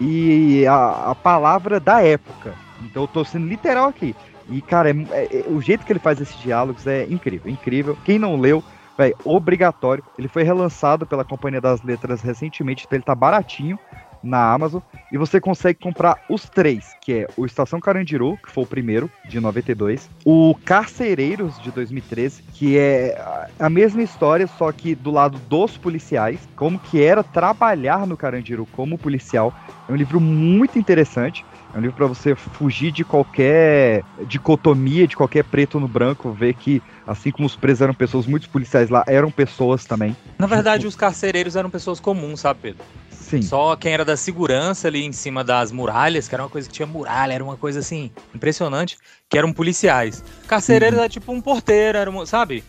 [0.00, 2.54] e a, a palavra da época.
[2.82, 4.14] Então eu tô sendo literal aqui.
[4.48, 7.96] E, cara, é- é- é- o jeito que ele faz esses diálogos é incrível, incrível.
[8.04, 8.62] Quem não leu,
[8.96, 10.04] véi, obrigatório.
[10.18, 13.78] Ele foi relançado pela Companhia das Letras recentemente, então ele tá baratinho
[14.22, 14.80] na Amazon.
[15.10, 19.10] E você consegue comprar os três, que é o Estação Carandiru, que foi o primeiro,
[19.24, 20.08] de 92.
[20.24, 23.20] O Carcereiros, de 2013, que é
[23.58, 26.40] a mesma história, só que do lado dos policiais.
[26.56, 29.52] Como que era trabalhar no Carandiru como policial.
[29.88, 31.44] É um livro muito interessante.
[31.74, 36.52] É um livro para você fugir de qualquer dicotomia, de qualquer preto no branco, ver
[36.54, 40.14] que, assim como os presos eram pessoas, muitos policiais lá eram pessoas também.
[40.38, 42.84] Na verdade, os carcereiros eram pessoas comuns, sabe, Pedro?
[43.10, 43.40] Sim.
[43.40, 46.74] Só quem era da segurança ali em cima das muralhas, que era uma coisa que
[46.74, 48.98] tinha muralha, era uma coisa assim, impressionante,
[49.30, 50.22] que eram policiais.
[50.46, 52.62] Carcereiros era tipo um porteiro, era uma, sabe?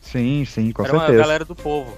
[0.00, 1.22] Sim, sim, com era uma certeza.
[1.22, 1.96] galera do povo.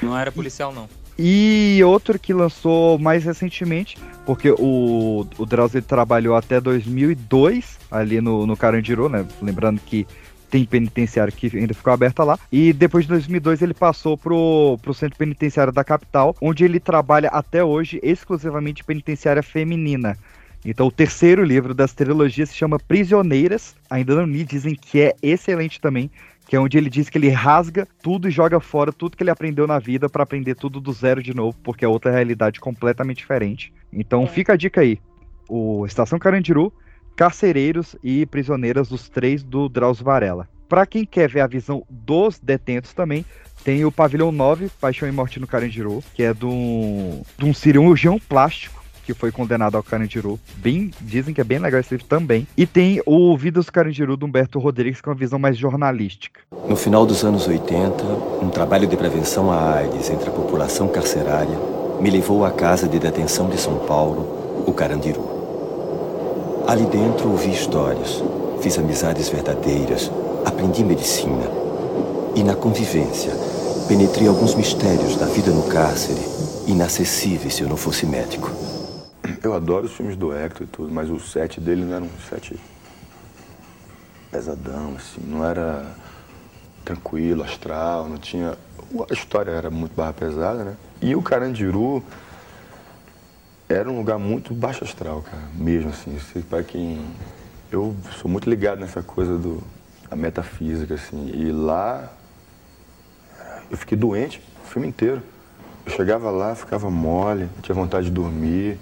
[0.00, 0.88] Não era policial, não.
[1.18, 3.96] E outro que lançou mais recentemente,
[4.26, 9.26] porque o, o Drauzio trabalhou até 2002 ali no, no Carandiru, né?
[9.40, 10.06] Lembrando que
[10.50, 12.38] tem penitenciário que ainda ficou aberta lá.
[12.50, 17.28] E depois de 2002 ele passou pro, pro Centro Penitenciário da capital, onde ele trabalha
[17.28, 20.16] até hoje exclusivamente penitenciária feminina.
[20.64, 23.74] Então o terceiro livro das trilogias se chama Prisioneiras.
[23.88, 26.10] Ainda não li, dizem que é excelente também.
[26.46, 29.30] Que é onde ele diz que ele rasga tudo e joga fora tudo que ele
[29.30, 33.18] aprendeu na vida para aprender tudo do zero de novo, porque é outra realidade completamente
[33.18, 33.72] diferente.
[33.92, 34.98] Então fica a dica aí.
[35.48, 36.72] O Estação Carandiru,
[37.16, 40.48] Carcereiros e Prisioneiras, os três do Drauzio Varela.
[40.68, 43.24] Para quem quer ver a visão dos detentos também,
[43.64, 47.54] tem o Pavilhão 9, Paixão e Morte no Carandiru, que é de um, de um
[47.54, 48.75] cirurgião plástico
[49.06, 50.38] que foi condenado ao Carandiru.
[50.56, 52.46] Bem, dizem que é bem legal esse livro também.
[52.56, 56.40] E tem o Vidas do Carandiru, do Humberto Rodrigues, com uma visão mais jornalística.
[56.68, 58.04] No final dos anos 80,
[58.42, 61.56] um trabalho de prevenção à AIDS entre a população carcerária
[62.00, 65.36] me levou à casa de detenção de São Paulo, o Carandiru.
[66.66, 68.22] Ali dentro ouvi histórias,
[68.60, 70.10] fiz amizades verdadeiras,
[70.44, 71.48] aprendi medicina.
[72.34, 73.32] E na convivência,
[73.88, 76.20] penetrei alguns mistérios da vida no cárcere,
[76.66, 78.50] inacessíveis se eu não fosse médico.
[79.42, 82.18] Eu adoro os filmes do Hector e tudo, mas o set dele não era um
[82.28, 82.58] set
[84.30, 85.84] pesadão, assim, não era
[86.84, 88.56] tranquilo, astral, não tinha.
[89.10, 90.76] A história era muito barra pesada, né?
[91.00, 92.02] E o Carandiru
[93.68, 96.16] era um lugar muito baixo astral, cara, mesmo assim.
[96.48, 97.04] Para quem.
[97.70, 99.62] Eu sou muito ligado nessa coisa do.
[100.10, 101.30] a metafísica, assim.
[101.34, 102.12] E lá.
[103.68, 105.20] Eu fiquei doente o filme inteiro.
[105.84, 108.78] Eu chegava lá, ficava mole, tinha vontade de dormir,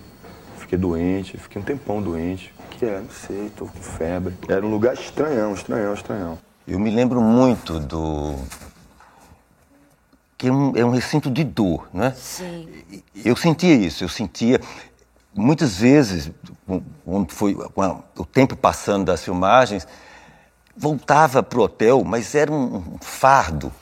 [0.75, 2.53] fiquei doente, fiquei um tempão doente.
[2.59, 3.01] O que é?
[3.01, 4.35] Não sei, tô com febre.
[4.49, 6.39] Era um lugar estranhão, estranhão, estranhão.
[6.67, 8.35] Eu me lembro muito do.
[10.37, 12.13] que é um, é um recinto de dor, né?
[12.17, 12.69] Sim.
[13.25, 14.61] Eu sentia isso, eu sentia.
[15.35, 16.31] muitas vezes,
[17.05, 19.87] quando foi com o tempo passando das filmagens,
[20.77, 23.73] voltava para o hotel, mas era um fardo.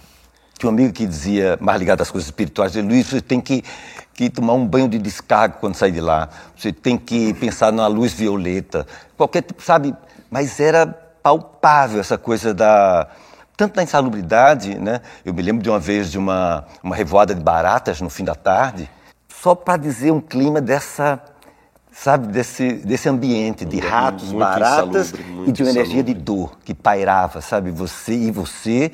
[0.63, 3.65] Tinha um amigo que dizia, mais ligado às coisas espirituais, dizia, Luiz, você tem que,
[4.15, 6.29] que tomar um banho de descarga quando sair de lá.
[6.57, 8.87] Você tem que pensar na luz violeta.
[9.17, 9.93] Qualquer tipo, sabe?
[10.31, 10.87] Mas era
[11.21, 13.09] palpável essa coisa da...
[13.57, 15.01] Tanto da insalubridade, né?
[15.25, 18.37] Eu me lembro de uma vez de uma, uma revoada de baratas no fim da
[18.37, 18.89] tarde,
[19.29, 21.21] só para dizer um clima dessa
[21.91, 25.13] sabe, desse, desse ambiente de ratos, muito baratas
[25.45, 28.93] e de uma energia de dor que pairava, sabe, você e você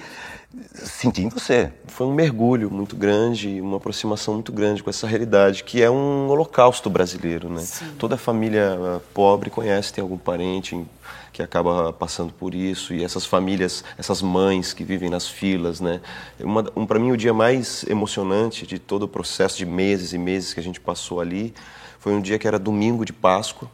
[0.72, 1.70] sentia em você.
[1.86, 6.28] Foi um mergulho muito grande, uma aproximação muito grande com essa realidade, que é um
[6.28, 7.64] holocausto brasileiro, né?
[7.98, 10.86] Toda família ah, pobre conhece, tem algum parente
[11.32, 16.00] que acaba passando por isso, e essas famílias, essas mães que vivem nas filas, né?
[16.40, 20.18] Uma, um, Para mim, o dia mais emocionante de todo o processo de meses e
[20.18, 21.54] meses que a gente passou ali
[21.98, 23.70] foi um dia que era domingo de Páscoa,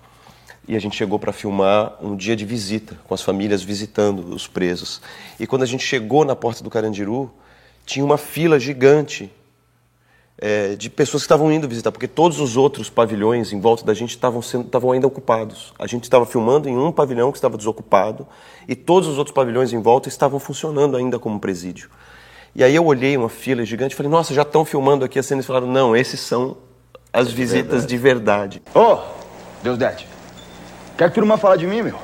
[0.67, 4.47] e a gente chegou para filmar um dia de visita, com as famílias visitando os
[4.47, 5.01] presos.
[5.39, 7.31] E quando a gente chegou na porta do Carandiru,
[7.85, 9.31] tinha uma fila gigante
[10.39, 13.95] é, de pessoas que estavam indo visitar, porque todos os outros pavilhões em volta da
[13.95, 15.73] gente estavam sendo, estavam ainda ocupados.
[15.79, 18.27] A gente estava filmando em um pavilhão que estava desocupado
[18.67, 21.91] e todos os outros pavilhões em volta estavam funcionando ainda como presídio.
[22.55, 25.23] E aí eu olhei uma fila gigante e falei, nossa, já estão filmando aqui a
[25.23, 25.39] cena.
[25.39, 26.57] Eles falaram, não, esses são
[27.13, 28.63] as visitas de verdade.
[28.75, 28.99] Ô,
[29.63, 30.07] Deus Dete,
[30.97, 31.99] quer que turma falar de mim, meu?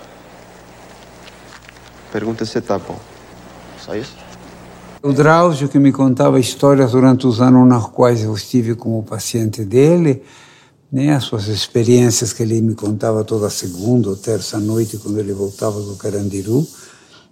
[2.13, 2.99] Pergunta se tá bom.
[3.79, 4.17] Só isso?
[5.03, 9.65] O Drauzio que me contava histórias durante os anos nos quais eu estive como paciente
[9.65, 10.23] dele,
[10.93, 15.33] né, as suas experiências que ele me contava toda segunda ou terça noite quando ele
[15.33, 16.67] voltava do Carandiru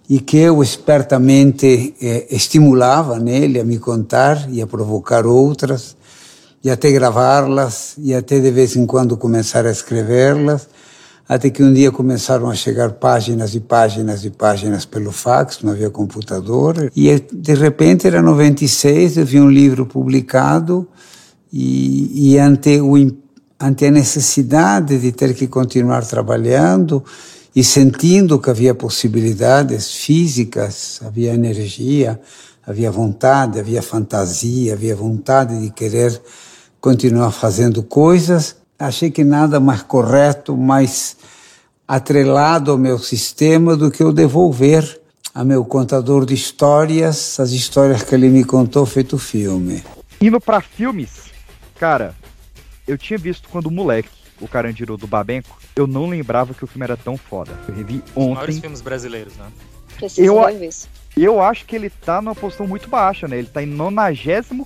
[0.09, 5.95] e que eu espertamente eh, estimulava nele a me contar e a provocar outras
[6.63, 10.67] e até gravá-las e até de vez em quando começar a escrevê-las
[11.29, 15.73] até que um dia começaram a chegar páginas e páginas e páginas pelo fax, não
[15.73, 20.87] havia computador, e de repente era 96, eu vi um livro publicado
[21.53, 22.95] e, e ante, o,
[23.59, 27.05] ante a necessidade de ter que continuar trabalhando
[27.55, 32.19] e sentindo que havia possibilidades físicas, havia energia,
[32.65, 36.19] havia vontade, havia fantasia, havia vontade de querer
[36.81, 41.17] continuar fazendo coisas, achei que nada mais correto, mais
[41.87, 45.01] atrelado ao meu sistema do que eu devolver
[45.35, 49.83] a meu contador de histórias as histórias que ele me contou feito filme.
[50.21, 51.09] Indo pra filmes,
[51.77, 52.15] cara,
[52.87, 54.09] eu tinha visto quando moleque
[54.41, 57.51] o Carandiru do Babenco, eu não lembrava que o filme era tão foda.
[57.67, 58.61] Eu revi Os maiores ontem.
[58.61, 59.45] filmes brasileiros, né?
[60.17, 60.37] Eu,
[61.17, 63.37] eu acho que ele tá numa posição muito baixa, né?
[63.37, 64.65] Ele tá em 95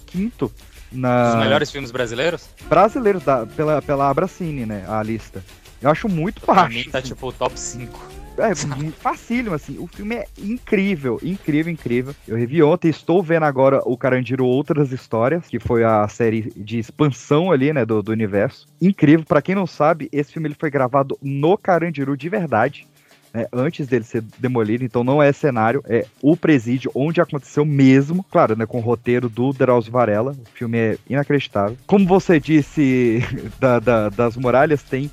[0.93, 1.29] na.
[1.29, 2.47] Os melhores filmes brasileiros?
[2.69, 4.85] brasileiros da, pela, pela Abracine, né?
[4.87, 5.43] A lista.
[5.81, 6.77] Eu acho muito Pra baixo.
[6.77, 8.23] mim tá tipo o top 5.
[8.37, 8.55] É,
[8.99, 9.77] facílimo, assim.
[9.77, 12.15] O filme é incrível, incrível, incrível.
[12.27, 16.79] Eu revi ontem, estou vendo agora o Carandiru Outras Histórias, que foi a série de
[16.79, 18.65] expansão ali, né, do, do universo.
[18.81, 19.25] Incrível.
[19.25, 22.87] Pra quem não sabe, esse filme ele foi gravado no Carandiru de verdade.
[23.33, 28.23] Né, antes dele ser demolido, então não é cenário, é o presídio onde aconteceu mesmo,
[28.31, 31.77] claro, né, com o roteiro do Drauzio Varela, o filme é inacreditável.
[31.87, 33.21] Como você disse
[33.59, 35.09] da- da- das muralhas, tem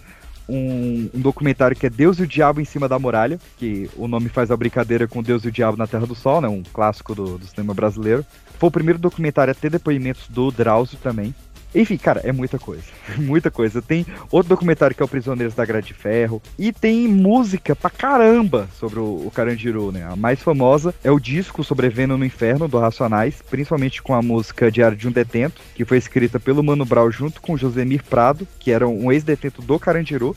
[0.49, 4.09] um, um documentário que é Deus e o Diabo em cima da muralha, que o
[4.09, 6.49] nome faz a brincadeira com Deus e o Diabo na Terra do Sol, né?
[6.49, 8.27] Um clássico do, do cinema brasileiro.
[8.59, 11.33] Foi o primeiro documentário a ter depoimentos do Drauzio também.
[11.75, 12.85] Enfim, cara, é muita coisa.
[13.19, 13.81] muita coisa.
[13.81, 16.43] Tem outro documentário que é o Prisioneiros da Grade de Ferro.
[16.59, 20.07] E tem música pra caramba sobre o, o Carandiru, né?
[20.11, 24.71] A mais famosa é o disco Sobrevivendo no Inferno, do Racionais, principalmente com a música
[24.71, 28.47] Diário de um Detento, que foi escrita pelo Mano Brown junto com o Josemir Prado,
[28.59, 30.37] que era um ex-detento do Carandiru.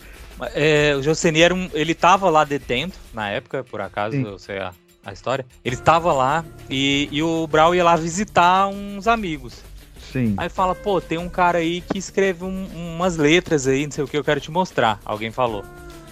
[0.54, 4.24] É, o Joseni era um, ele tava lá detento na época, por acaso, Sim.
[4.24, 4.74] eu sei a,
[5.06, 5.46] a história.
[5.64, 9.64] Ele tava lá e, e o Brau ia lá visitar uns amigos.
[10.14, 10.36] Sim.
[10.38, 14.04] Aí fala, pô, tem um cara aí que escreve um- umas letras aí, não sei
[14.04, 15.00] o que, eu quero te mostrar.
[15.04, 15.66] Alguém falou.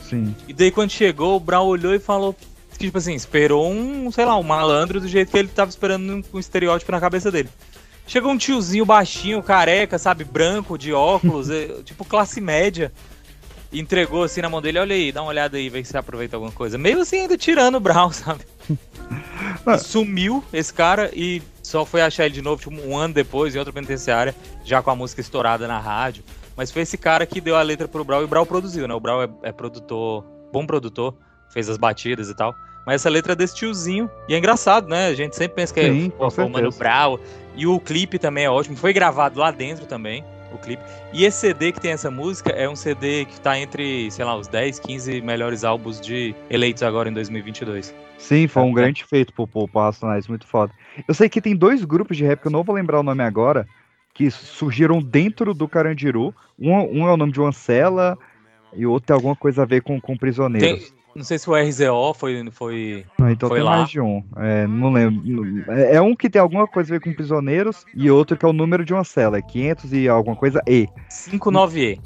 [0.10, 0.36] Sim.
[0.48, 2.34] E daí quando chegou, o Brown olhou e falou,
[2.72, 6.24] que, tipo assim, esperou um, sei lá, um malandro do jeito que ele tava esperando
[6.34, 7.48] um, estereótipo na cabeça dele.
[8.08, 12.92] Chegou um tiozinho baixinho, careca, sabe, branco, de óculos, eh, tipo classe média.
[13.72, 16.36] Entregou assim na mão dele, olha aí, dá uma olhada aí, vê se você aproveita
[16.36, 16.78] alguma coisa.
[16.78, 18.42] Meio assim, ainda tirando o Brown, sabe?
[19.68, 23.56] E sumiu esse cara e só foi achar ele de novo tipo, um ano depois
[23.56, 26.24] em outra penitenciária, já com a música estourada na rádio.
[26.56, 28.94] Mas foi esse cara que deu a letra pro Brau e o Brau produziu, né?
[28.94, 31.16] O Brau é, é produtor, bom produtor,
[31.50, 32.54] fez as batidas e tal.
[32.86, 34.10] Mas essa letra é desse tiozinho.
[34.28, 35.08] E é engraçado, né?
[35.08, 36.72] A gente sempre pensa que Sim, é pô, pô, o Mano.
[36.72, 37.20] Brau.
[37.56, 38.76] E o clipe também é ótimo.
[38.76, 40.24] Foi gravado lá dentro também.
[40.54, 40.84] O clipe.
[41.14, 44.36] E esse CD que tem essa música é um CD que tá entre, sei lá,
[44.36, 47.94] os 10, 15 melhores álbuns de eleitos agora em 2022.
[48.18, 50.72] Sim, foi um grande feito pro, pro, pro Racionais, muito foda.
[51.08, 53.24] Eu sei que tem dois grupos de rap, que eu não vou lembrar o nome
[53.24, 53.68] agora,
[54.14, 56.34] que surgiram dentro do Carandiru.
[56.60, 58.18] Um, um é o nome de uma cela
[58.74, 60.90] e o outro tem alguma coisa a ver com, com prisioneiros.
[60.90, 63.78] Tem, não sei se o RZO foi, foi, ah, então foi tem lá.
[63.78, 64.24] mais de um.
[64.38, 65.64] É, não lembro.
[65.72, 68.48] É, é um que tem alguma coisa a ver com prisioneiros e outro que é
[68.48, 69.38] o número de uma cela.
[69.38, 70.88] É 500 e alguma coisa E.
[71.10, 72.00] 59E.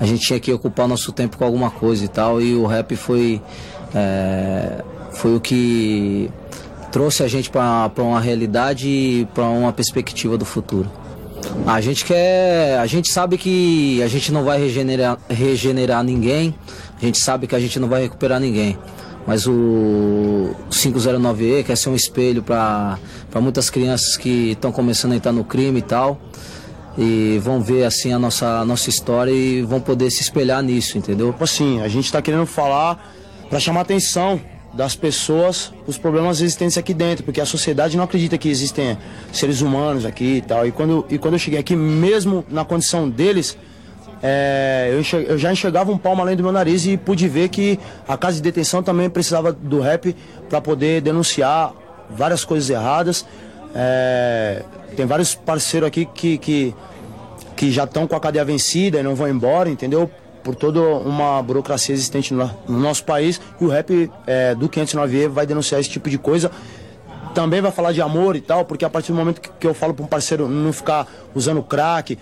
[0.00, 2.94] A gente tinha que ocupar nosso tempo com alguma coisa e tal, e o rap
[2.96, 3.40] foi.
[3.94, 6.30] É, foi o que
[6.92, 10.90] trouxe a gente para uma realidade e para uma perspectiva do futuro.
[11.66, 16.54] A gente quer, a gente sabe que a gente não vai regenerar, regenerar ninguém,
[17.00, 18.78] a gente sabe que a gente não vai recuperar ninguém.
[19.26, 22.98] Mas o 509E quer ser um espelho para
[23.34, 26.18] muitas crianças que estão começando a entrar no crime e tal.
[26.96, 30.96] E vão ver assim a nossa, a nossa história e vão poder se espelhar nisso,
[30.96, 31.34] entendeu?
[31.38, 33.12] Assim, a gente está querendo falar
[33.50, 34.40] para chamar atenção
[34.72, 38.98] das pessoas os problemas existentes aqui dentro, porque a sociedade não acredita que existem
[39.32, 40.66] seres humanos aqui e tal.
[40.66, 43.56] E quando, e quando eu cheguei aqui, mesmo na condição deles,
[44.22, 47.78] é, eu, eu, já enxergava um palmo além do meu nariz e pude ver que
[48.06, 50.14] a casa de detenção também precisava do rap
[50.48, 51.72] para poder denunciar
[52.10, 53.24] várias coisas erradas.
[53.74, 54.62] É,
[54.96, 56.74] tem vários parceiros aqui que, que,
[57.54, 60.10] que já estão com a cadeia vencida e não vão embora, entendeu?
[60.48, 65.28] Por toda uma burocracia existente no, no nosso país e o rap é, do 509E
[65.28, 66.50] vai denunciar esse tipo de coisa.
[67.34, 69.74] Também vai falar de amor e tal, porque a partir do momento que, que eu
[69.74, 72.18] falo para um parceiro não ficar usando crack,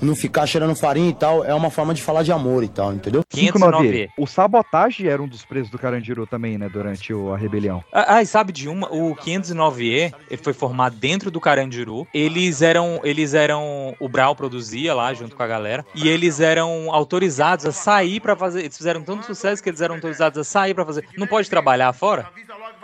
[0.00, 2.92] não ficar cheirando farinha e tal, é uma forma de falar de amor e tal,
[2.92, 3.22] entendeu?
[3.28, 4.10] 509.
[4.18, 7.84] O Sabotagem era um dos presos do Carandiru também, né, durante o, a rebelião.
[7.92, 8.88] Ah, ah, e sabe de uma?
[8.92, 12.06] O 509E, ele foi formado dentro do Carandiru.
[12.12, 16.92] Eles eram, eles eram, o Brau produzia lá junto com a galera, e eles eram
[16.92, 20.74] autorizados a sair para fazer, eles fizeram tanto sucesso que eles eram autorizados a sair
[20.74, 21.04] para fazer.
[21.16, 22.28] Não pode trabalhar fora?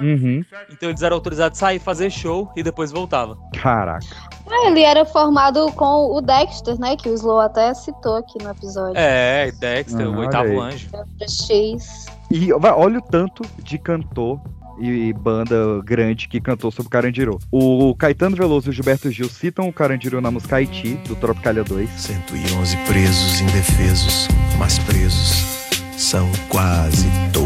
[0.00, 0.44] Uhum.
[0.70, 3.38] Então eles eram autorizados a sair, fazer show e depois voltava.
[3.60, 4.06] Caraca.
[4.48, 6.96] Ah, ele era formado com o Dexter, né?
[6.96, 8.96] Que o Slow até citou aqui no episódio.
[8.96, 10.88] É, Dexter, Ah, o oitavo anjo.
[11.28, 12.06] X.
[12.30, 14.40] E vai, olha o tanto de cantor
[14.78, 17.38] e banda grande que cantou sobre o Carandiru.
[17.50, 21.64] O Caetano Veloso e o Gilberto Gil citam o Carandiru na música Haiti, do Tropicalia
[21.64, 21.88] 2.
[21.90, 24.28] 111 presos indefesos,
[24.58, 25.56] mas presos
[25.96, 27.45] são quase todos.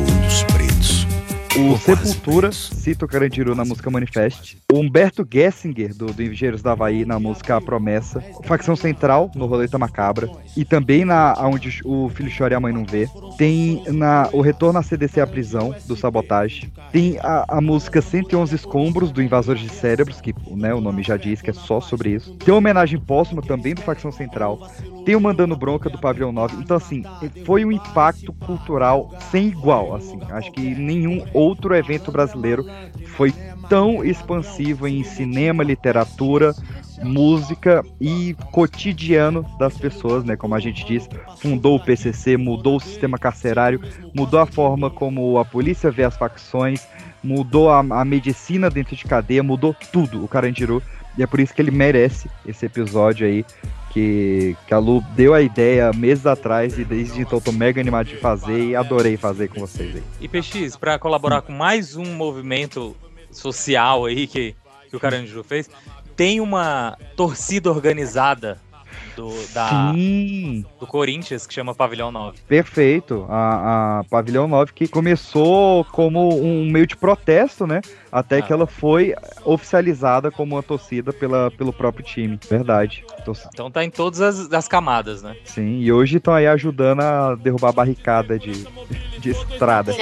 [1.60, 4.56] O Sepultura cita o Carandiru na música Manifest.
[4.72, 8.24] O Humberto Gessinger, do, do Engenheiros da Havaí, na música A Promessa.
[8.38, 10.30] O Facção Central, no Roleta Macabra.
[10.56, 13.06] E também na onde o filho chora e a mãe não vê.
[13.36, 16.72] Tem na, o Retorno à CDC à Prisão, do Sabotagem.
[16.90, 21.18] Tem a, a música 111 Escombros, do Invasores de Cérebros, que né, o nome já
[21.18, 22.34] diz que é só sobre isso.
[22.36, 24.66] Tem uma homenagem póstuma também do Facção Central.
[25.04, 26.56] Tem o Mandando Bronca do Pavilhão 9.
[26.56, 27.02] Então, assim,
[27.44, 29.94] foi um impacto cultural sem igual.
[29.94, 30.18] Assim.
[30.30, 32.64] Acho que nenhum outro evento brasileiro
[33.16, 33.32] foi
[33.68, 36.54] tão expansivo em cinema, literatura,
[37.02, 40.36] música e cotidiano das pessoas, né?
[40.36, 43.80] Como a gente diz, fundou o PCC, mudou o sistema carcerário,
[44.14, 46.86] mudou a forma como a polícia vê as facções,
[47.22, 50.82] mudou a, a medicina dentro de cadeia, mudou tudo o Carandiru.
[51.16, 53.44] E é por isso que ele merece esse episódio aí
[53.90, 58.06] que, que a Lu deu a ideia meses atrás e desde então tô mega animado
[58.06, 60.02] de fazer e adorei fazer com vocês aí.
[60.20, 62.96] E PX, pra colaborar com mais um movimento
[63.30, 64.54] social aí que,
[64.88, 65.68] que o Carandiru fez,
[66.16, 68.60] tem uma torcida organizada
[69.20, 70.64] do, da, Sim.
[70.78, 72.38] do Corinthians que chama Pavilhão 9.
[72.48, 73.26] Perfeito.
[73.28, 77.80] A, a Pavilhão 9 que começou como um meio de protesto, né?
[78.10, 79.14] Até que ela foi
[79.44, 82.38] oficializada como uma torcida pela, pelo próprio time.
[82.48, 83.04] Verdade.
[83.24, 85.36] Tor- Então tá em todas as, as camadas, né?
[85.44, 88.66] Sim, e hoje estão aí ajudando a derrubar a barricada de,
[89.20, 89.92] de estrada.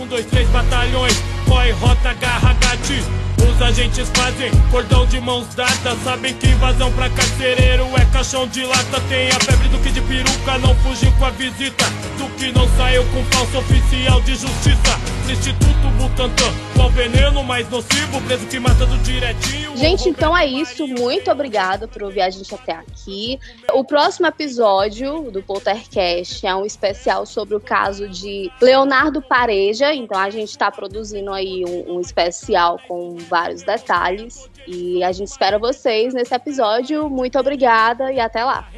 [0.00, 1.14] Um, dois, três batalhões,
[1.46, 3.02] corre, rota, garra, gati.
[3.42, 5.98] Os agentes fazem cordão de mãos dadas.
[6.04, 9.00] Sabem que invasão pra carcereiro é caixão de lata.
[9.08, 11.84] Tem a febre do que de peruca, não fugiu com a visita.
[12.16, 15.19] Do que não saiu com falso oficial de justiça.
[15.30, 18.20] Instituto Butantan, qual veneno mais nocivo?
[18.26, 19.76] Preso que mata do direitinho.
[19.76, 20.88] Gente, então é isso.
[20.88, 23.38] Muito obrigada por ouvir a gente até aqui.
[23.72, 29.94] O próximo episódio do Poltercast é um especial sobre o caso de Leonardo Pareja.
[29.94, 34.49] Então a gente está produzindo aí um, um especial com vários detalhes.
[34.66, 37.08] E a gente espera vocês nesse episódio.
[37.08, 38.68] Muito obrigada e até lá.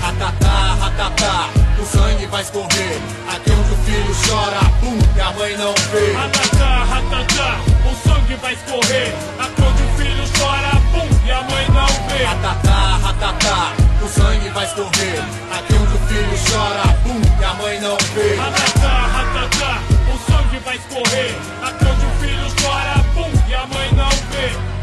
[0.00, 1.48] Ratatá, ratatá,
[1.80, 2.98] o sangue vai escorrer.
[3.28, 6.12] Aqui onde o filho chora, pum, e a mãe não vê.
[6.12, 7.58] Ratatá, ratatá,
[7.90, 9.12] o sangue vai escorrer.
[9.38, 12.24] Aqui onde o filho chora, pum, e a mãe não vê.
[12.24, 13.72] Ratatá, ratatá,
[14.02, 15.18] o sangue vai correr.
[15.52, 18.34] Aqui onde o filho chora, bum, e a mãe não vê.
[18.36, 19.80] Ratatá, ratatá,
[20.12, 21.34] o sangue vai escorrer.
[21.62, 24.73] Aqui onde o filho chora, bum, e a mãe não vê.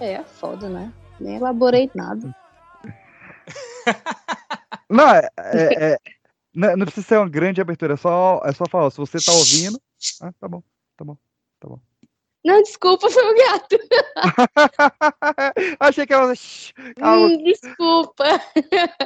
[0.00, 0.92] Aí é foda, né?
[1.18, 2.30] Nem elaborei nada.
[4.88, 5.98] Não, é, é- é-
[6.52, 9.32] não, não precisa ser uma grande abertura, é só, é só falar, se você tá
[9.32, 9.80] ouvindo.
[10.20, 10.62] Ah, tá bom,
[10.96, 11.16] tá bom,
[11.60, 11.78] tá bom.
[12.44, 13.78] Não, desculpa, foi o gato.
[15.78, 16.32] Achei que ela.
[16.32, 18.24] Hum, desculpa.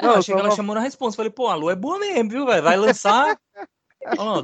[0.02, 1.16] Não, achei que ela chamou na resposta.
[1.16, 2.62] Falei, pô, a Lu é boa mesmo, viu, velho?
[2.62, 3.36] Vai lançar.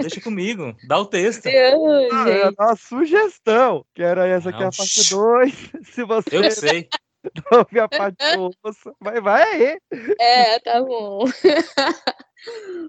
[0.01, 0.75] Deixa comigo.
[0.87, 1.47] Dá o texto.
[1.47, 5.71] Ah, eu ia dar uma sugestão, que era essa aqui, Não, a parte 2.
[5.93, 6.89] Se você Eu sei.
[7.51, 8.51] não ouvir a parte 1,
[9.01, 9.79] vai, vai aí.
[10.19, 11.25] É, tá bom.